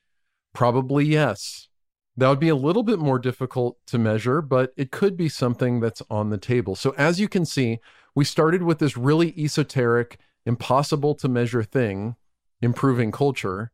Probably 0.58 1.06
yes. 1.06 1.68
That 2.16 2.30
would 2.30 2.40
be 2.40 2.50
a 2.50 2.56
little 2.56 2.82
bit 2.82 2.98
more 2.98 3.20
difficult 3.20 3.78
to 3.86 4.00
measure, 4.00 4.42
but 4.42 4.74
it 4.76 4.90
could 4.90 5.16
be 5.16 5.30
something 5.30 5.82
that's 5.82 6.02
on 6.10 6.32
the 6.32 6.40
table. 6.40 6.76
So, 6.76 6.96
as 6.98 7.20
you 7.20 7.30
can 7.30 7.46
see, 7.46 7.78
we 8.16 8.26
started 8.26 8.64
with 8.64 8.80
this 8.80 8.98
really 8.98 9.36
esoteric, 9.38 10.18
impossible 10.48 11.14
to 11.14 11.30
measure 11.30 11.62
thing, 11.62 12.16
improving 12.60 13.12
culture, 13.12 13.72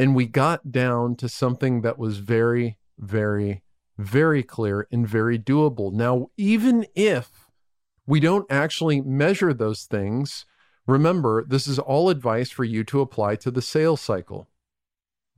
and 0.00 0.16
we 0.16 0.26
got 0.26 0.72
down 0.72 1.14
to 1.14 1.28
something 1.28 1.82
that 1.82 1.96
was 1.96 2.18
very, 2.18 2.76
very, 2.98 3.62
very 3.96 4.42
clear 4.42 4.88
and 4.90 5.06
very 5.06 5.38
doable. 5.38 5.92
Now, 5.92 6.30
even 6.36 6.86
if 6.96 7.46
we 8.04 8.18
don't 8.18 8.50
actually 8.50 9.00
measure 9.00 9.54
those 9.54 9.84
things. 9.84 10.44
Remember, 10.88 11.44
this 11.44 11.68
is 11.68 11.78
all 11.78 12.10
advice 12.10 12.50
for 12.50 12.64
you 12.64 12.82
to 12.82 13.00
apply 13.00 13.36
to 13.36 13.52
the 13.52 13.62
sales 13.62 14.00
cycle. 14.00 14.49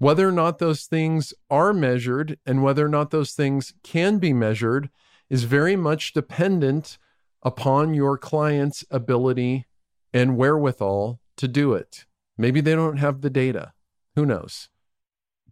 Whether 0.02 0.28
or 0.28 0.32
not 0.32 0.58
those 0.58 0.86
things 0.86 1.32
are 1.48 1.72
measured 1.72 2.36
and 2.44 2.60
whether 2.60 2.84
or 2.84 2.88
not 2.88 3.12
those 3.12 3.34
things 3.34 3.72
can 3.84 4.18
be 4.18 4.32
measured 4.32 4.90
is 5.30 5.44
very 5.44 5.76
much 5.76 6.12
dependent 6.12 6.98
upon 7.44 7.94
your 7.94 8.18
client's 8.18 8.84
ability 8.90 9.68
and 10.12 10.36
wherewithal 10.36 11.20
to 11.36 11.46
do 11.46 11.74
it. 11.74 12.04
Maybe 12.36 12.60
they 12.60 12.74
don't 12.74 12.96
have 12.96 13.20
the 13.20 13.30
data. 13.30 13.74
Who 14.16 14.26
knows? 14.26 14.70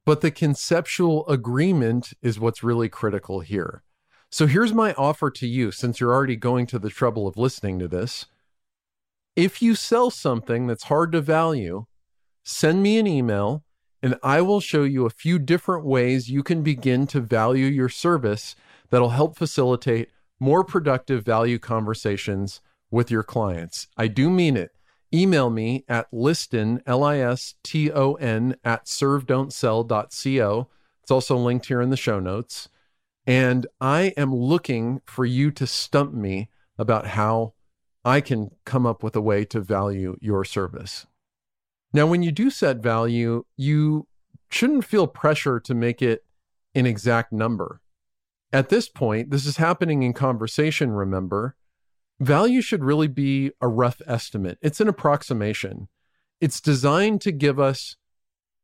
But 0.04 0.20
the 0.20 0.32
conceptual 0.32 1.28
agreement 1.28 2.12
is 2.20 2.40
what's 2.40 2.64
really 2.64 2.88
critical 2.88 3.38
here. 3.38 3.84
So 4.32 4.48
here's 4.48 4.74
my 4.74 4.94
offer 4.94 5.30
to 5.30 5.46
you 5.46 5.70
since 5.70 6.00
you're 6.00 6.12
already 6.12 6.34
going 6.34 6.66
to 6.66 6.80
the 6.80 6.90
trouble 6.90 7.28
of 7.28 7.36
listening 7.36 7.78
to 7.78 7.86
this. 7.86 8.26
If 9.36 9.62
you 9.62 9.76
sell 9.76 10.10
something 10.10 10.66
that's 10.66 10.90
hard 10.90 11.12
to 11.12 11.20
value, 11.20 11.84
send 12.42 12.82
me 12.82 12.98
an 12.98 13.06
email 13.06 13.62
and 14.02 14.16
I 14.22 14.40
will 14.40 14.60
show 14.60 14.82
you 14.82 15.06
a 15.06 15.10
few 15.10 15.38
different 15.38 15.84
ways 15.84 16.30
you 16.30 16.42
can 16.42 16.62
begin 16.62 17.06
to 17.08 17.20
value 17.20 17.66
your 17.66 17.88
service 17.88 18.56
that'll 18.90 19.10
help 19.10 19.36
facilitate 19.36 20.10
more 20.38 20.64
productive 20.64 21.24
value 21.24 21.58
conversations 21.58 22.60
with 22.90 23.10
your 23.10 23.22
clients. 23.22 23.88
I 23.96 24.08
do 24.08 24.30
mean 24.30 24.56
it. 24.56 24.72
Email 25.12 25.50
me 25.50 25.84
at 25.88 26.06
liston, 26.12 26.82
L 26.86 27.02
I 27.02 27.18
S 27.18 27.54
T 27.62 27.90
O 27.90 28.14
N, 28.14 28.56
at 28.64 28.86
servedon'tsell.co. 28.86 30.68
It's 31.02 31.10
also 31.10 31.36
linked 31.36 31.66
here 31.66 31.80
in 31.80 31.90
the 31.90 31.96
show 31.96 32.20
notes. 32.20 32.68
And 33.26 33.66
I 33.80 34.14
am 34.16 34.34
looking 34.34 35.02
for 35.04 35.24
you 35.24 35.50
to 35.52 35.66
stump 35.66 36.14
me 36.14 36.48
about 36.78 37.08
how 37.08 37.54
I 38.04 38.20
can 38.20 38.52
come 38.64 38.86
up 38.86 39.02
with 39.02 39.14
a 39.14 39.20
way 39.20 39.44
to 39.46 39.60
value 39.60 40.16
your 40.20 40.44
service. 40.44 41.06
Now, 41.92 42.06
when 42.06 42.22
you 42.22 42.30
do 42.30 42.50
set 42.50 42.78
value, 42.78 43.44
you 43.56 44.06
shouldn't 44.50 44.84
feel 44.84 45.06
pressure 45.06 45.58
to 45.60 45.74
make 45.74 46.02
it 46.02 46.24
an 46.74 46.86
exact 46.86 47.32
number. 47.32 47.80
At 48.52 48.68
this 48.68 48.88
point, 48.88 49.30
this 49.30 49.46
is 49.46 49.56
happening 49.56 50.02
in 50.02 50.12
conversation, 50.12 50.90
remember. 50.90 51.56
Value 52.20 52.60
should 52.60 52.84
really 52.84 53.08
be 53.08 53.52
a 53.60 53.68
rough 53.68 54.02
estimate, 54.06 54.58
it's 54.60 54.80
an 54.80 54.88
approximation. 54.88 55.88
It's 56.40 56.60
designed 56.60 57.20
to 57.22 57.32
give 57.32 57.60
us 57.60 57.96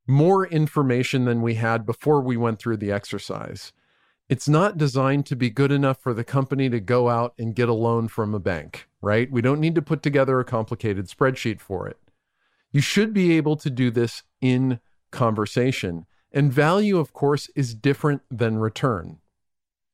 more 0.07 0.47
information 0.47 1.25
than 1.25 1.43
we 1.43 1.55
had 1.55 1.85
before 1.85 2.21
we 2.21 2.37
went 2.37 2.59
through 2.59 2.79
the 2.79 2.93
exercise. 2.93 3.73
It's 4.29 4.49
not 4.49 4.79
designed 4.79 5.27
to 5.27 5.37
be 5.37 5.51
good 5.51 5.71
enough 5.71 6.01
for 6.01 6.15
the 6.15 6.25
company 6.25 6.71
to 6.71 6.81
go 6.81 7.09
out 7.09 7.35
and 7.39 7.55
get 7.55 7.69
a 7.69 7.75
loan 7.75 8.09
from 8.09 8.35
a 8.35 8.41
bank, 8.41 8.89
right? 9.01 9.31
We 9.31 9.43
don't 9.43 9.61
need 9.61 9.75
to 9.75 9.83
put 9.83 10.03
together 10.03 10.41
a 10.41 10.45
complicated 10.45 11.09
spreadsheet 11.09 11.61
for 11.61 11.87
it. 11.87 11.99
You 12.73 12.81
should 12.81 13.15
be 13.15 13.37
able 13.37 13.57
to 13.57 13.71
do 13.71 13.91
this 13.91 14.23
in 14.41 14.81
conversation. 15.11 16.07
And 16.33 16.53
value, 16.53 16.99
of 16.99 17.13
course, 17.13 17.49
is 17.57 17.75
different 17.75 18.23
than 18.31 18.59
return. 18.59 19.19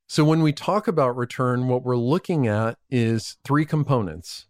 So 0.08 0.24
when 0.24 0.42
we 0.42 0.52
talk 0.52 0.88
about 0.88 1.16
return, 1.16 1.68
what 1.68 1.84
we're 1.84 1.96
looking 1.96 2.46
at 2.46 2.78
is 2.90 3.36
three 3.44 3.64
components 3.64 4.46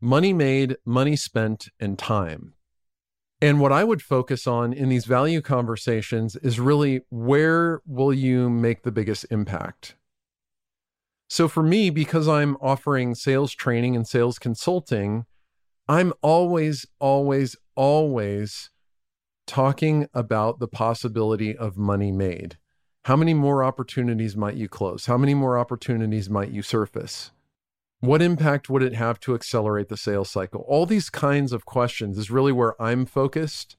money 0.00 0.34
made, 0.34 0.76
money 0.84 1.16
spent, 1.16 1.68
and 1.80 1.98
time. 1.98 2.52
And 3.40 3.60
what 3.60 3.72
I 3.72 3.84
would 3.84 4.02
focus 4.02 4.46
on 4.46 4.72
in 4.72 4.90
these 4.90 5.06
value 5.06 5.40
conversations 5.40 6.36
is 6.36 6.60
really 6.60 7.02
where 7.08 7.80
will 7.86 8.12
you 8.12 8.50
make 8.50 8.82
the 8.82 8.92
biggest 8.92 9.26
impact? 9.30 9.96
So 11.28 11.48
for 11.48 11.62
me, 11.62 11.90
because 11.90 12.28
I'm 12.28 12.56
offering 12.60 13.14
sales 13.14 13.52
training 13.54 13.96
and 13.96 14.06
sales 14.06 14.38
consulting, 14.38 15.24
I'm 15.88 16.14
always, 16.22 16.86
always, 16.98 17.56
always 17.74 18.70
talking 19.46 20.08
about 20.14 20.58
the 20.58 20.68
possibility 20.68 21.54
of 21.54 21.76
money 21.76 22.10
made. 22.10 22.56
How 23.04 23.16
many 23.16 23.34
more 23.34 23.62
opportunities 23.62 24.34
might 24.34 24.56
you 24.56 24.66
close? 24.66 25.04
How 25.04 25.18
many 25.18 25.34
more 25.34 25.58
opportunities 25.58 26.30
might 26.30 26.50
you 26.50 26.62
surface? 26.62 27.32
What 28.00 28.22
impact 28.22 28.70
would 28.70 28.82
it 28.82 28.94
have 28.94 29.20
to 29.20 29.34
accelerate 29.34 29.88
the 29.88 29.98
sales 29.98 30.30
cycle? 30.30 30.64
All 30.66 30.86
these 30.86 31.10
kinds 31.10 31.52
of 31.52 31.66
questions 31.66 32.16
is 32.16 32.30
really 32.30 32.52
where 32.52 32.80
I'm 32.80 33.04
focused. 33.04 33.76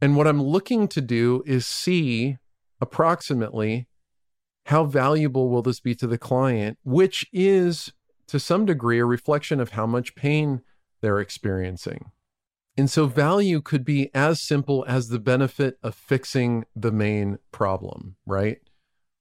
And 0.00 0.16
what 0.16 0.28
I'm 0.28 0.42
looking 0.42 0.86
to 0.88 1.00
do 1.00 1.42
is 1.44 1.66
see 1.66 2.38
approximately 2.80 3.88
how 4.66 4.84
valuable 4.84 5.48
will 5.48 5.62
this 5.62 5.80
be 5.80 5.96
to 5.96 6.06
the 6.06 6.18
client, 6.18 6.78
which 6.84 7.26
is 7.32 7.92
to 8.28 8.38
some 8.38 8.64
degree 8.64 9.00
a 9.00 9.04
reflection 9.04 9.58
of 9.58 9.70
how 9.70 9.86
much 9.86 10.14
pain 10.14 10.62
they're 11.02 11.20
experiencing. 11.20 12.10
And 12.76 12.90
so 12.90 13.06
value 13.06 13.60
could 13.60 13.84
be 13.84 14.10
as 14.14 14.40
simple 14.40 14.84
as 14.88 15.08
the 15.08 15.18
benefit 15.18 15.78
of 15.82 15.94
fixing 15.94 16.64
the 16.74 16.90
main 16.90 17.38
problem, 17.50 18.16
right? 18.24 18.58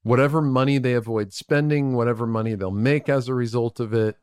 Whatever 0.04 0.42
money 0.42 0.78
they 0.78 0.94
avoid 0.94 1.34
spending, 1.34 1.94
whatever 1.94 2.26
money 2.26 2.56
they'll 2.56 2.72
make 2.72 3.10
as 3.10 3.28
a 3.28 3.34
result 3.34 3.80
of 3.80 3.94
it, 3.94 4.18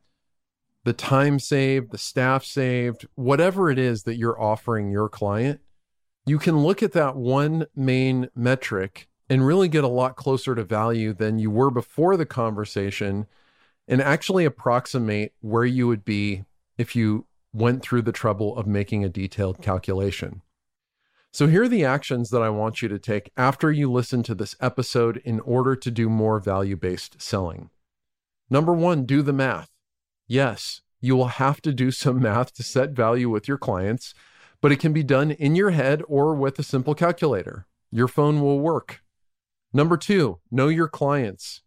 the 0.84 0.94
time 0.94 1.38
saved, 1.38 1.90
the 1.90 1.98
staff 1.98 2.44
saved, 2.44 3.06
whatever 3.14 3.70
it 3.70 3.78
is 3.78 4.04
that 4.04 4.16
you're 4.16 4.40
offering 4.40 4.90
your 4.90 5.08
client, 5.08 5.60
you 6.24 6.38
can 6.38 6.58
look 6.58 6.82
at 6.82 6.92
that 6.92 7.16
one 7.16 7.66
main 7.76 8.28
metric 8.34 9.08
and 9.28 9.46
really 9.46 9.68
get 9.68 9.84
a 9.84 9.88
lot 9.88 10.16
closer 10.16 10.54
to 10.54 10.64
value 10.64 11.12
than 11.12 11.38
you 11.38 11.50
were 11.50 11.70
before 11.70 12.16
the 12.16 12.26
conversation 12.26 13.26
and 13.86 14.00
actually 14.00 14.44
approximate 14.44 15.32
where 15.40 15.64
you 15.64 15.86
would 15.86 16.04
be 16.04 16.44
if 16.76 16.96
you 16.96 17.26
went 17.52 17.82
through 17.82 18.02
the 18.02 18.12
trouble 18.12 18.56
of 18.56 18.66
making 18.66 19.04
a 19.04 19.08
detailed 19.08 19.62
calculation. 19.62 20.42
So, 21.30 21.46
here 21.46 21.64
are 21.64 21.68
the 21.68 21.84
actions 21.84 22.30
that 22.30 22.42
I 22.42 22.48
want 22.48 22.80
you 22.80 22.88
to 22.88 22.98
take 22.98 23.30
after 23.36 23.70
you 23.70 23.90
listen 23.90 24.22
to 24.24 24.34
this 24.34 24.56
episode 24.60 25.18
in 25.24 25.40
order 25.40 25.76
to 25.76 25.90
do 25.90 26.08
more 26.08 26.40
value 26.40 26.76
based 26.76 27.20
selling. 27.20 27.70
Number 28.48 28.72
one, 28.72 29.04
do 29.04 29.20
the 29.22 29.32
math. 29.32 29.68
Yes, 30.26 30.80
you 31.00 31.16
will 31.16 31.28
have 31.28 31.60
to 31.62 31.72
do 31.72 31.90
some 31.90 32.20
math 32.20 32.54
to 32.54 32.62
set 32.62 32.90
value 32.90 33.28
with 33.28 33.46
your 33.46 33.58
clients, 33.58 34.14
but 34.60 34.72
it 34.72 34.80
can 34.80 34.92
be 34.92 35.02
done 35.02 35.30
in 35.30 35.54
your 35.54 35.70
head 35.70 36.02
or 36.08 36.34
with 36.34 36.58
a 36.58 36.62
simple 36.62 36.94
calculator. 36.94 37.66
Your 37.90 38.08
phone 38.08 38.40
will 38.40 38.60
work. 38.60 39.02
Number 39.72 39.96
two, 39.96 40.40
know 40.50 40.68
your 40.68 40.88
clients. 40.88 41.62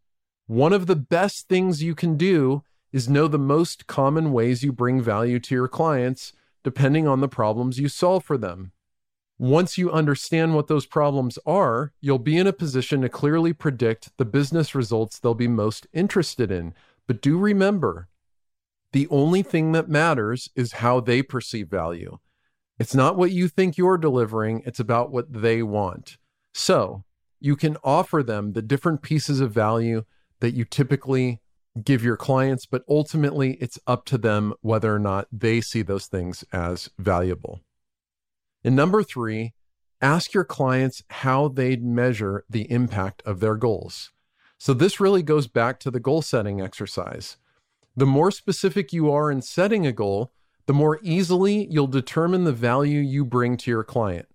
One 0.47 0.73
of 0.73 0.87
the 0.87 0.95
best 0.95 1.47
things 1.47 1.83
you 1.83 1.95
can 1.95 2.17
do 2.17 2.63
is 2.91 3.09
know 3.09 3.27
the 3.27 3.39
most 3.39 3.87
common 3.87 4.31
ways 4.31 4.63
you 4.63 4.71
bring 4.71 5.01
value 5.01 5.39
to 5.39 5.55
your 5.55 5.67
clients, 5.67 6.33
depending 6.63 7.07
on 7.07 7.21
the 7.21 7.27
problems 7.27 7.79
you 7.79 7.87
solve 7.87 8.23
for 8.23 8.37
them. 8.37 8.71
Once 9.39 9.77
you 9.77 9.91
understand 9.91 10.53
what 10.53 10.67
those 10.67 10.85
problems 10.85 11.39
are, 11.47 11.93
you'll 11.99 12.19
be 12.19 12.37
in 12.37 12.45
a 12.45 12.53
position 12.53 13.01
to 13.01 13.09
clearly 13.09 13.53
predict 13.53 14.15
the 14.17 14.25
business 14.25 14.75
results 14.75 15.17
they'll 15.17 15.33
be 15.33 15.47
most 15.47 15.87
interested 15.93 16.51
in. 16.51 16.73
But 17.07 17.21
do 17.21 17.37
remember, 17.39 18.07
the 18.93 19.07
only 19.09 19.41
thing 19.41 19.71
that 19.71 19.89
matters 19.89 20.49
is 20.55 20.73
how 20.73 20.99
they 20.99 21.23
perceive 21.23 21.69
value. 21.69 22.19
It's 22.77 22.93
not 22.93 23.15
what 23.15 23.31
you 23.31 23.47
think 23.47 23.77
you're 23.77 23.97
delivering, 23.97 24.61
it's 24.65 24.79
about 24.79 25.11
what 25.11 25.31
they 25.31 25.63
want. 25.63 26.17
So 26.53 27.03
you 27.39 27.55
can 27.55 27.77
offer 27.83 28.21
them 28.21 28.53
the 28.53 28.61
different 28.61 29.01
pieces 29.01 29.39
of 29.39 29.51
value 29.51 30.03
that 30.39 30.53
you 30.53 30.65
typically 30.65 31.39
give 31.83 32.03
your 32.03 32.17
clients, 32.17 32.65
but 32.65 32.83
ultimately 32.89 33.53
it's 33.61 33.79
up 33.87 34.05
to 34.05 34.17
them 34.17 34.53
whether 34.61 34.93
or 34.93 34.99
not 34.99 35.27
they 35.31 35.61
see 35.61 35.81
those 35.81 36.07
things 36.07 36.43
as 36.51 36.89
valuable. 36.97 37.61
And 38.63 38.75
number 38.75 39.03
three, 39.03 39.53
ask 40.01 40.33
your 40.33 40.43
clients 40.43 41.03
how 41.09 41.47
they'd 41.47 41.83
measure 41.83 42.43
the 42.49 42.69
impact 42.71 43.21
of 43.25 43.39
their 43.39 43.55
goals. 43.55 44.11
So 44.57 44.73
this 44.73 44.99
really 44.99 45.23
goes 45.23 45.47
back 45.47 45.79
to 45.79 45.91
the 45.91 45.99
goal 45.99 46.21
setting 46.21 46.61
exercise. 46.61 47.37
The 47.95 48.05
more 48.05 48.31
specific 48.31 48.93
you 48.93 49.11
are 49.11 49.31
in 49.31 49.41
setting 49.41 49.87
a 49.87 49.91
goal, 49.91 50.31
the 50.67 50.73
more 50.73 50.99
easily 51.01 51.67
you'll 51.69 51.87
determine 51.87 52.43
the 52.43 52.53
value 52.53 52.99
you 52.99 53.25
bring 53.25 53.57
to 53.57 53.71
your 53.71 53.83
client. 53.83 54.27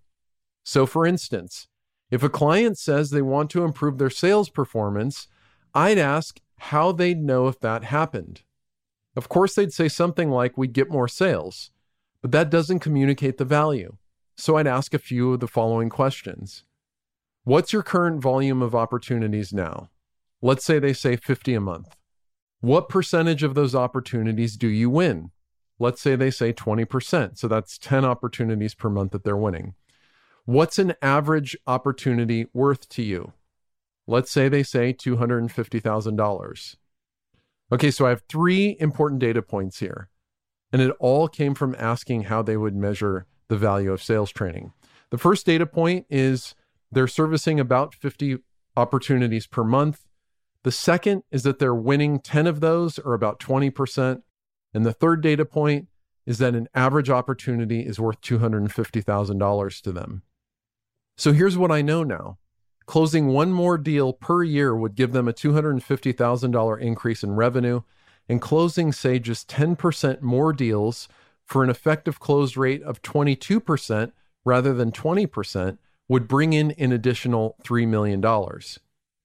So, 0.64 0.84
for 0.84 1.06
instance, 1.06 1.68
if 2.10 2.22
a 2.22 2.28
client 2.28 2.78
says 2.78 3.10
they 3.10 3.22
want 3.22 3.50
to 3.50 3.64
improve 3.64 3.98
their 3.98 4.10
sales 4.10 4.48
performance, 4.48 5.28
I'd 5.76 5.98
ask 5.98 6.40
how 6.58 6.90
they'd 6.90 7.22
know 7.22 7.48
if 7.48 7.60
that 7.60 7.84
happened. 7.84 8.40
Of 9.14 9.28
course, 9.28 9.54
they'd 9.54 9.74
say 9.74 9.88
something 9.88 10.30
like, 10.30 10.56
We'd 10.56 10.72
get 10.72 10.90
more 10.90 11.06
sales, 11.06 11.70
but 12.22 12.32
that 12.32 12.48
doesn't 12.48 12.78
communicate 12.78 13.36
the 13.36 13.44
value. 13.44 13.98
So 14.36 14.56
I'd 14.56 14.66
ask 14.66 14.94
a 14.94 14.98
few 14.98 15.34
of 15.34 15.40
the 15.40 15.46
following 15.46 15.90
questions 15.90 16.64
What's 17.44 17.74
your 17.74 17.82
current 17.82 18.22
volume 18.22 18.62
of 18.62 18.74
opportunities 18.74 19.52
now? 19.52 19.90
Let's 20.40 20.64
say 20.64 20.78
they 20.78 20.94
say 20.94 21.14
50 21.14 21.52
a 21.52 21.60
month. 21.60 21.94
What 22.60 22.88
percentage 22.88 23.42
of 23.42 23.54
those 23.54 23.74
opportunities 23.74 24.56
do 24.56 24.68
you 24.68 24.88
win? 24.88 25.30
Let's 25.78 26.00
say 26.00 26.16
they 26.16 26.30
say 26.30 26.54
20%. 26.54 27.36
So 27.36 27.48
that's 27.48 27.76
10 27.76 28.06
opportunities 28.06 28.74
per 28.74 28.88
month 28.88 29.12
that 29.12 29.24
they're 29.24 29.36
winning. 29.36 29.74
What's 30.46 30.78
an 30.78 30.94
average 31.02 31.54
opportunity 31.66 32.46
worth 32.54 32.88
to 32.90 33.02
you? 33.02 33.34
Let's 34.06 34.30
say 34.30 34.48
they 34.48 34.62
say 34.62 34.92
$250,000. 34.92 36.76
Okay, 37.72 37.90
so 37.90 38.06
I 38.06 38.10
have 38.10 38.22
three 38.28 38.76
important 38.78 39.20
data 39.20 39.42
points 39.42 39.80
here. 39.80 40.08
And 40.72 40.80
it 40.82 40.94
all 41.00 41.28
came 41.28 41.54
from 41.54 41.74
asking 41.78 42.24
how 42.24 42.42
they 42.42 42.56
would 42.56 42.76
measure 42.76 43.26
the 43.48 43.56
value 43.56 43.92
of 43.92 44.02
sales 44.02 44.30
training. 44.30 44.72
The 45.10 45.18
first 45.18 45.46
data 45.46 45.66
point 45.66 46.06
is 46.10 46.54
they're 46.90 47.06
servicing 47.08 47.58
about 47.58 47.94
50 47.94 48.38
opportunities 48.76 49.46
per 49.46 49.64
month. 49.64 50.06
The 50.62 50.72
second 50.72 51.22
is 51.30 51.44
that 51.44 51.58
they're 51.58 51.74
winning 51.74 52.20
10 52.20 52.46
of 52.46 52.60
those, 52.60 52.98
or 52.98 53.14
about 53.14 53.40
20%. 53.40 54.22
And 54.74 54.84
the 54.84 54.92
third 54.92 55.22
data 55.22 55.44
point 55.44 55.88
is 56.26 56.38
that 56.38 56.54
an 56.54 56.68
average 56.74 57.08
opportunity 57.08 57.86
is 57.86 58.00
worth 58.00 58.20
$250,000 58.20 59.80
to 59.82 59.92
them. 59.92 60.22
So 61.16 61.32
here's 61.32 61.56
what 61.56 61.70
I 61.70 61.82
know 61.82 62.02
now 62.02 62.38
Closing 62.86 63.28
one 63.28 63.52
more 63.52 63.76
deal 63.78 64.12
per 64.12 64.42
year 64.44 64.74
would 64.74 64.94
give 64.94 65.12
them 65.12 65.26
a 65.26 65.32
$250,000 65.32 66.80
increase 66.80 67.22
in 67.22 67.34
revenue, 67.34 67.82
and 68.28 68.40
closing, 68.40 68.92
say, 68.92 69.18
just 69.18 69.48
10% 69.48 70.22
more 70.22 70.52
deals 70.52 71.08
for 71.44 71.62
an 71.62 71.70
effective 71.70 72.20
close 72.20 72.56
rate 72.56 72.82
of 72.82 73.02
22% 73.02 74.12
rather 74.44 74.72
than 74.72 74.92
20% 74.92 75.78
would 76.08 76.28
bring 76.28 76.52
in 76.52 76.70
an 76.72 76.92
additional 76.92 77.56
$3 77.64 77.86
million. 77.88 78.22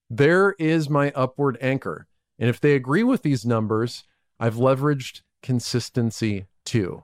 There 0.10 0.56
is 0.60 0.90
my 0.90 1.12
upward 1.16 1.58
anchor. 1.62 2.08
And 2.40 2.50
if 2.50 2.60
they 2.60 2.74
agree 2.74 3.04
with 3.04 3.22
these 3.22 3.46
numbers, 3.46 4.04
I've 4.40 4.56
leveraged 4.56 5.22
consistency 5.44 6.48
too. 6.66 7.04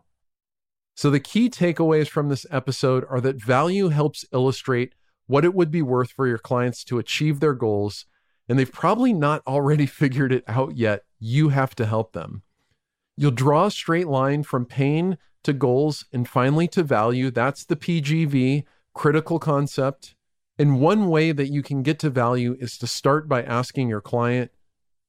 So, 0.96 1.12
the 1.12 1.20
key 1.20 1.48
takeaways 1.50 2.08
from 2.08 2.30
this 2.30 2.48
episode 2.50 3.06
are 3.08 3.22
that 3.22 3.42
value 3.42 3.90
helps 3.90 4.26
illustrate 4.34 4.96
what 5.28 5.46
it 5.46 5.54
would 5.54 5.72
be 5.72 5.82
worth 5.82 6.12
for 6.12 6.28
your 6.28 6.38
clients 6.38 6.84
to 6.86 7.00
achieve 7.00 7.40
their 7.40 7.54
goals, 7.54 8.06
and 8.50 8.58
they've 8.58 8.72
probably 8.72 9.14
not 9.14 9.44
already 9.46 9.86
figured 10.02 10.32
it 10.32 10.44
out 10.48 10.76
yet. 10.76 11.04
You 11.20 11.50
have 11.50 11.76
to 11.76 11.86
help 11.86 12.14
them. 12.14 12.44
You'll 13.16 13.32
draw 13.32 13.66
a 13.66 13.72
straight 13.72 14.08
line 14.08 14.44
from 14.44 14.66
pain 14.66 15.18
to 15.44 15.54
goals 15.54 16.06
and 16.12 16.28
finally 16.28 16.68
to 16.70 16.84
value. 16.84 17.32
That's 17.32 17.66
the 17.66 17.76
PGV 17.76 18.64
critical 18.94 19.40
concept. 19.40 20.16
And 20.60 20.82
one 20.82 21.10
way 21.10 21.32
that 21.32 21.48
you 21.48 21.62
can 21.62 21.84
get 21.84 22.00
to 22.00 22.10
value 22.10 22.58
is 22.60 22.78
to 22.80 22.88
start 22.88 23.28
by 23.28 23.44
asking 23.44 23.90
your 23.90 24.02
client 24.02 24.52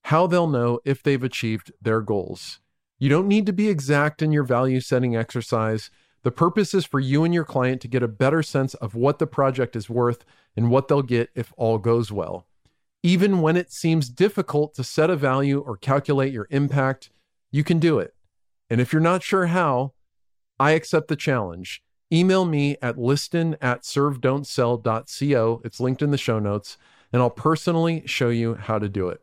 how 0.04 0.26
they'll 0.26 0.46
know 0.46 0.80
if 0.84 1.02
they've 1.02 1.22
achieved 1.22 1.72
their 1.80 2.00
goals. 2.00 2.60
You 2.98 3.08
don't 3.08 3.28
need 3.28 3.46
to 3.46 3.52
be 3.52 3.68
exact 3.68 4.22
in 4.22 4.32
your 4.32 4.42
value 4.42 4.80
setting 4.80 5.16
exercise. 5.16 5.90
The 6.22 6.30
purpose 6.30 6.74
is 6.74 6.84
for 6.84 7.00
you 7.00 7.24
and 7.24 7.32
your 7.32 7.44
client 7.44 7.80
to 7.82 7.88
get 7.88 8.02
a 8.02 8.08
better 8.08 8.42
sense 8.42 8.74
of 8.74 8.94
what 8.94 9.18
the 9.18 9.26
project 9.26 9.76
is 9.76 9.88
worth 9.88 10.24
and 10.56 10.70
what 10.70 10.88
they'll 10.88 11.02
get 11.02 11.30
if 11.34 11.52
all 11.56 11.78
goes 11.78 12.10
well. 12.10 12.46
Even 13.02 13.40
when 13.40 13.56
it 13.56 13.72
seems 13.72 14.08
difficult 14.08 14.74
to 14.74 14.84
set 14.84 15.10
a 15.10 15.16
value 15.16 15.60
or 15.60 15.76
calculate 15.76 16.32
your 16.32 16.48
impact, 16.50 17.10
you 17.52 17.62
can 17.62 17.78
do 17.78 17.98
it. 17.98 18.14
And 18.68 18.80
if 18.80 18.92
you're 18.92 19.00
not 19.00 19.22
sure 19.22 19.46
how, 19.46 19.92
I 20.58 20.72
accept 20.72 21.08
the 21.08 21.16
challenge. 21.16 21.82
Email 22.12 22.44
me 22.44 22.76
at 22.82 22.98
liston 22.98 23.56
at 23.60 23.82
servedon'tsell.co. 23.82 25.60
It's 25.64 25.80
linked 25.80 26.02
in 26.02 26.10
the 26.10 26.18
show 26.18 26.38
notes, 26.38 26.76
and 27.12 27.22
I'll 27.22 27.30
personally 27.30 28.02
show 28.06 28.30
you 28.30 28.54
how 28.54 28.78
to 28.78 28.88
do 28.88 29.08
it. 29.08 29.22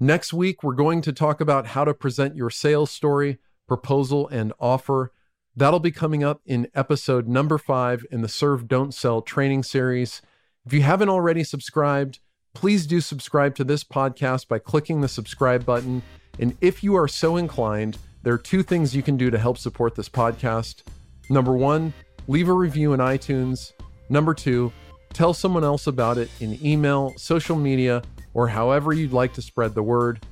Next 0.00 0.32
week, 0.32 0.62
we're 0.62 0.74
going 0.74 1.00
to 1.02 1.12
talk 1.12 1.40
about 1.40 1.68
how 1.68 1.84
to 1.84 1.94
present 1.94 2.34
your 2.34 2.50
sales 2.50 2.90
story, 2.90 3.38
proposal, 3.68 4.26
and 4.28 4.52
offer 4.58 5.12
That'll 5.54 5.80
be 5.80 5.90
coming 5.90 6.24
up 6.24 6.40
in 6.46 6.68
episode 6.74 7.28
number 7.28 7.58
five 7.58 8.04
in 8.10 8.22
the 8.22 8.28
Serve 8.28 8.68
Don't 8.68 8.92
Sell 8.92 9.22
training 9.22 9.62
series. 9.62 10.22
If 10.64 10.72
you 10.72 10.82
haven't 10.82 11.08
already 11.08 11.44
subscribed, 11.44 12.20
please 12.54 12.86
do 12.86 13.00
subscribe 13.00 13.54
to 13.56 13.64
this 13.64 13.84
podcast 13.84 14.48
by 14.48 14.58
clicking 14.58 15.00
the 15.00 15.08
subscribe 15.08 15.64
button. 15.64 16.02
And 16.38 16.56
if 16.60 16.82
you 16.82 16.94
are 16.96 17.08
so 17.08 17.36
inclined, 17.36 17.98
there 18.22 18.32
are 18.32 18.38
two 18.38 18.62
things 18.62 18.96
you 18.96 19.02
can 19.02 19.16
do 19.16 19.30
to 19.30 19.38
help 19.38 19.58
support 19.58 19.94
this 19.94 20.08
podcast. 20.08 20.82
Number 21.28 21.52
one, 21.52 21.92
leave 22.28 22.48
a 22.48 22.52
review 22.52 22.92
in 22.92 23.00
iTunes. 23.00 23.72
Number 24.08 24.34
two, 24.34 24.72
Tell 25.12 25.34
someone 25.34 25.62
else 25.62 25.86
about 25.86 26.16
it 26.16 26.30
in 26.40 26.58
email, 26.64 27.12
social 27.18 27.56
media, 27.56 28.02
or 28.32 28.48
however 28.48 28.94
you'd 28.94 29.12
like 29.12 29.34
to 29.34 29.42
spread 29.42 29.74
the 29.74 29.82
word. 29.82 30.24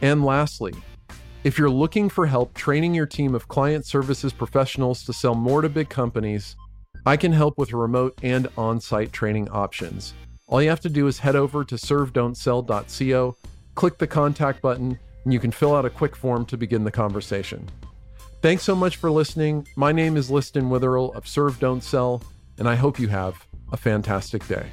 And 0.00 0.24
lastly, 0.24 0.74
if 1.48 1.56
you're 1.56 1.70
looking 1.70 2.10
for 2.10 2.26
help 2.26 2.52
training 2.52 2.92
your 2.92 3.06
team 3.06 3.34
of 3.34 3.48
client 3.48 3.86
services 3.86 4.34
professionals 4.34 5.02
to 5.02 5.14
sell 5.14 5.34
more 5.34 5.62
to 5.62 5.68
big 5.70 5.88
companies, 5.88 6.54
I 7.06 7.16
can 7.16 7.32
help 7.32 7.56
with 7.56 7.72
remote 7.72 8.18
and 8.22 8.48
on 8.58 8.82
site 8.82 9.14
training 9.14 9.48
options. 9.48 10.12
All 10.46 10.60
you 10.60 10.68
have 10.68 10.80
to 10.80 10.90
do 10.90 11.06
is 11.06 11.20
head 11.20 11.36
over 11.36 11.64
to 11.64 11.76
servedon'tsell.co, 11.76 13.36
click 13.76 13.96
the 13.96 14.06
contact 14.06 14.60
button, 14.60 14.98
and 15.24 15.32
you 15.32 15.40
can 15.40 15.50
fill 15.50 15.74
out 15.74 15.86
a 15.86 15.90
quick 15.90 16.14
form 16.14 16.44
to 16.44 16.58
begin 16.58 16.84
the 16.84 16.90
conversation. 16.90 17.66
Thanks 18.42 18.62
so 18.62 18.76
much 18.76 18.96
for 18.96 19.10
listening. 19.10 19.66
My 19.74 19.90
name 19.90 20.18
is 20.18 20.30
Liston 20.30 20.68
Witherill 20.68 21.14
of 21.14 21.26
Serve 21.26 21.58
Don't 21.58 21.82
Sell, 21.82 22.22
and 22.58 22.68
I 22.68 22.74
hope 22.74 23.00
you 23.00 23.08
have 23.08 23.46
a 23.72 23.78
fantastic 23.78 24.46
day. 24.48 24.66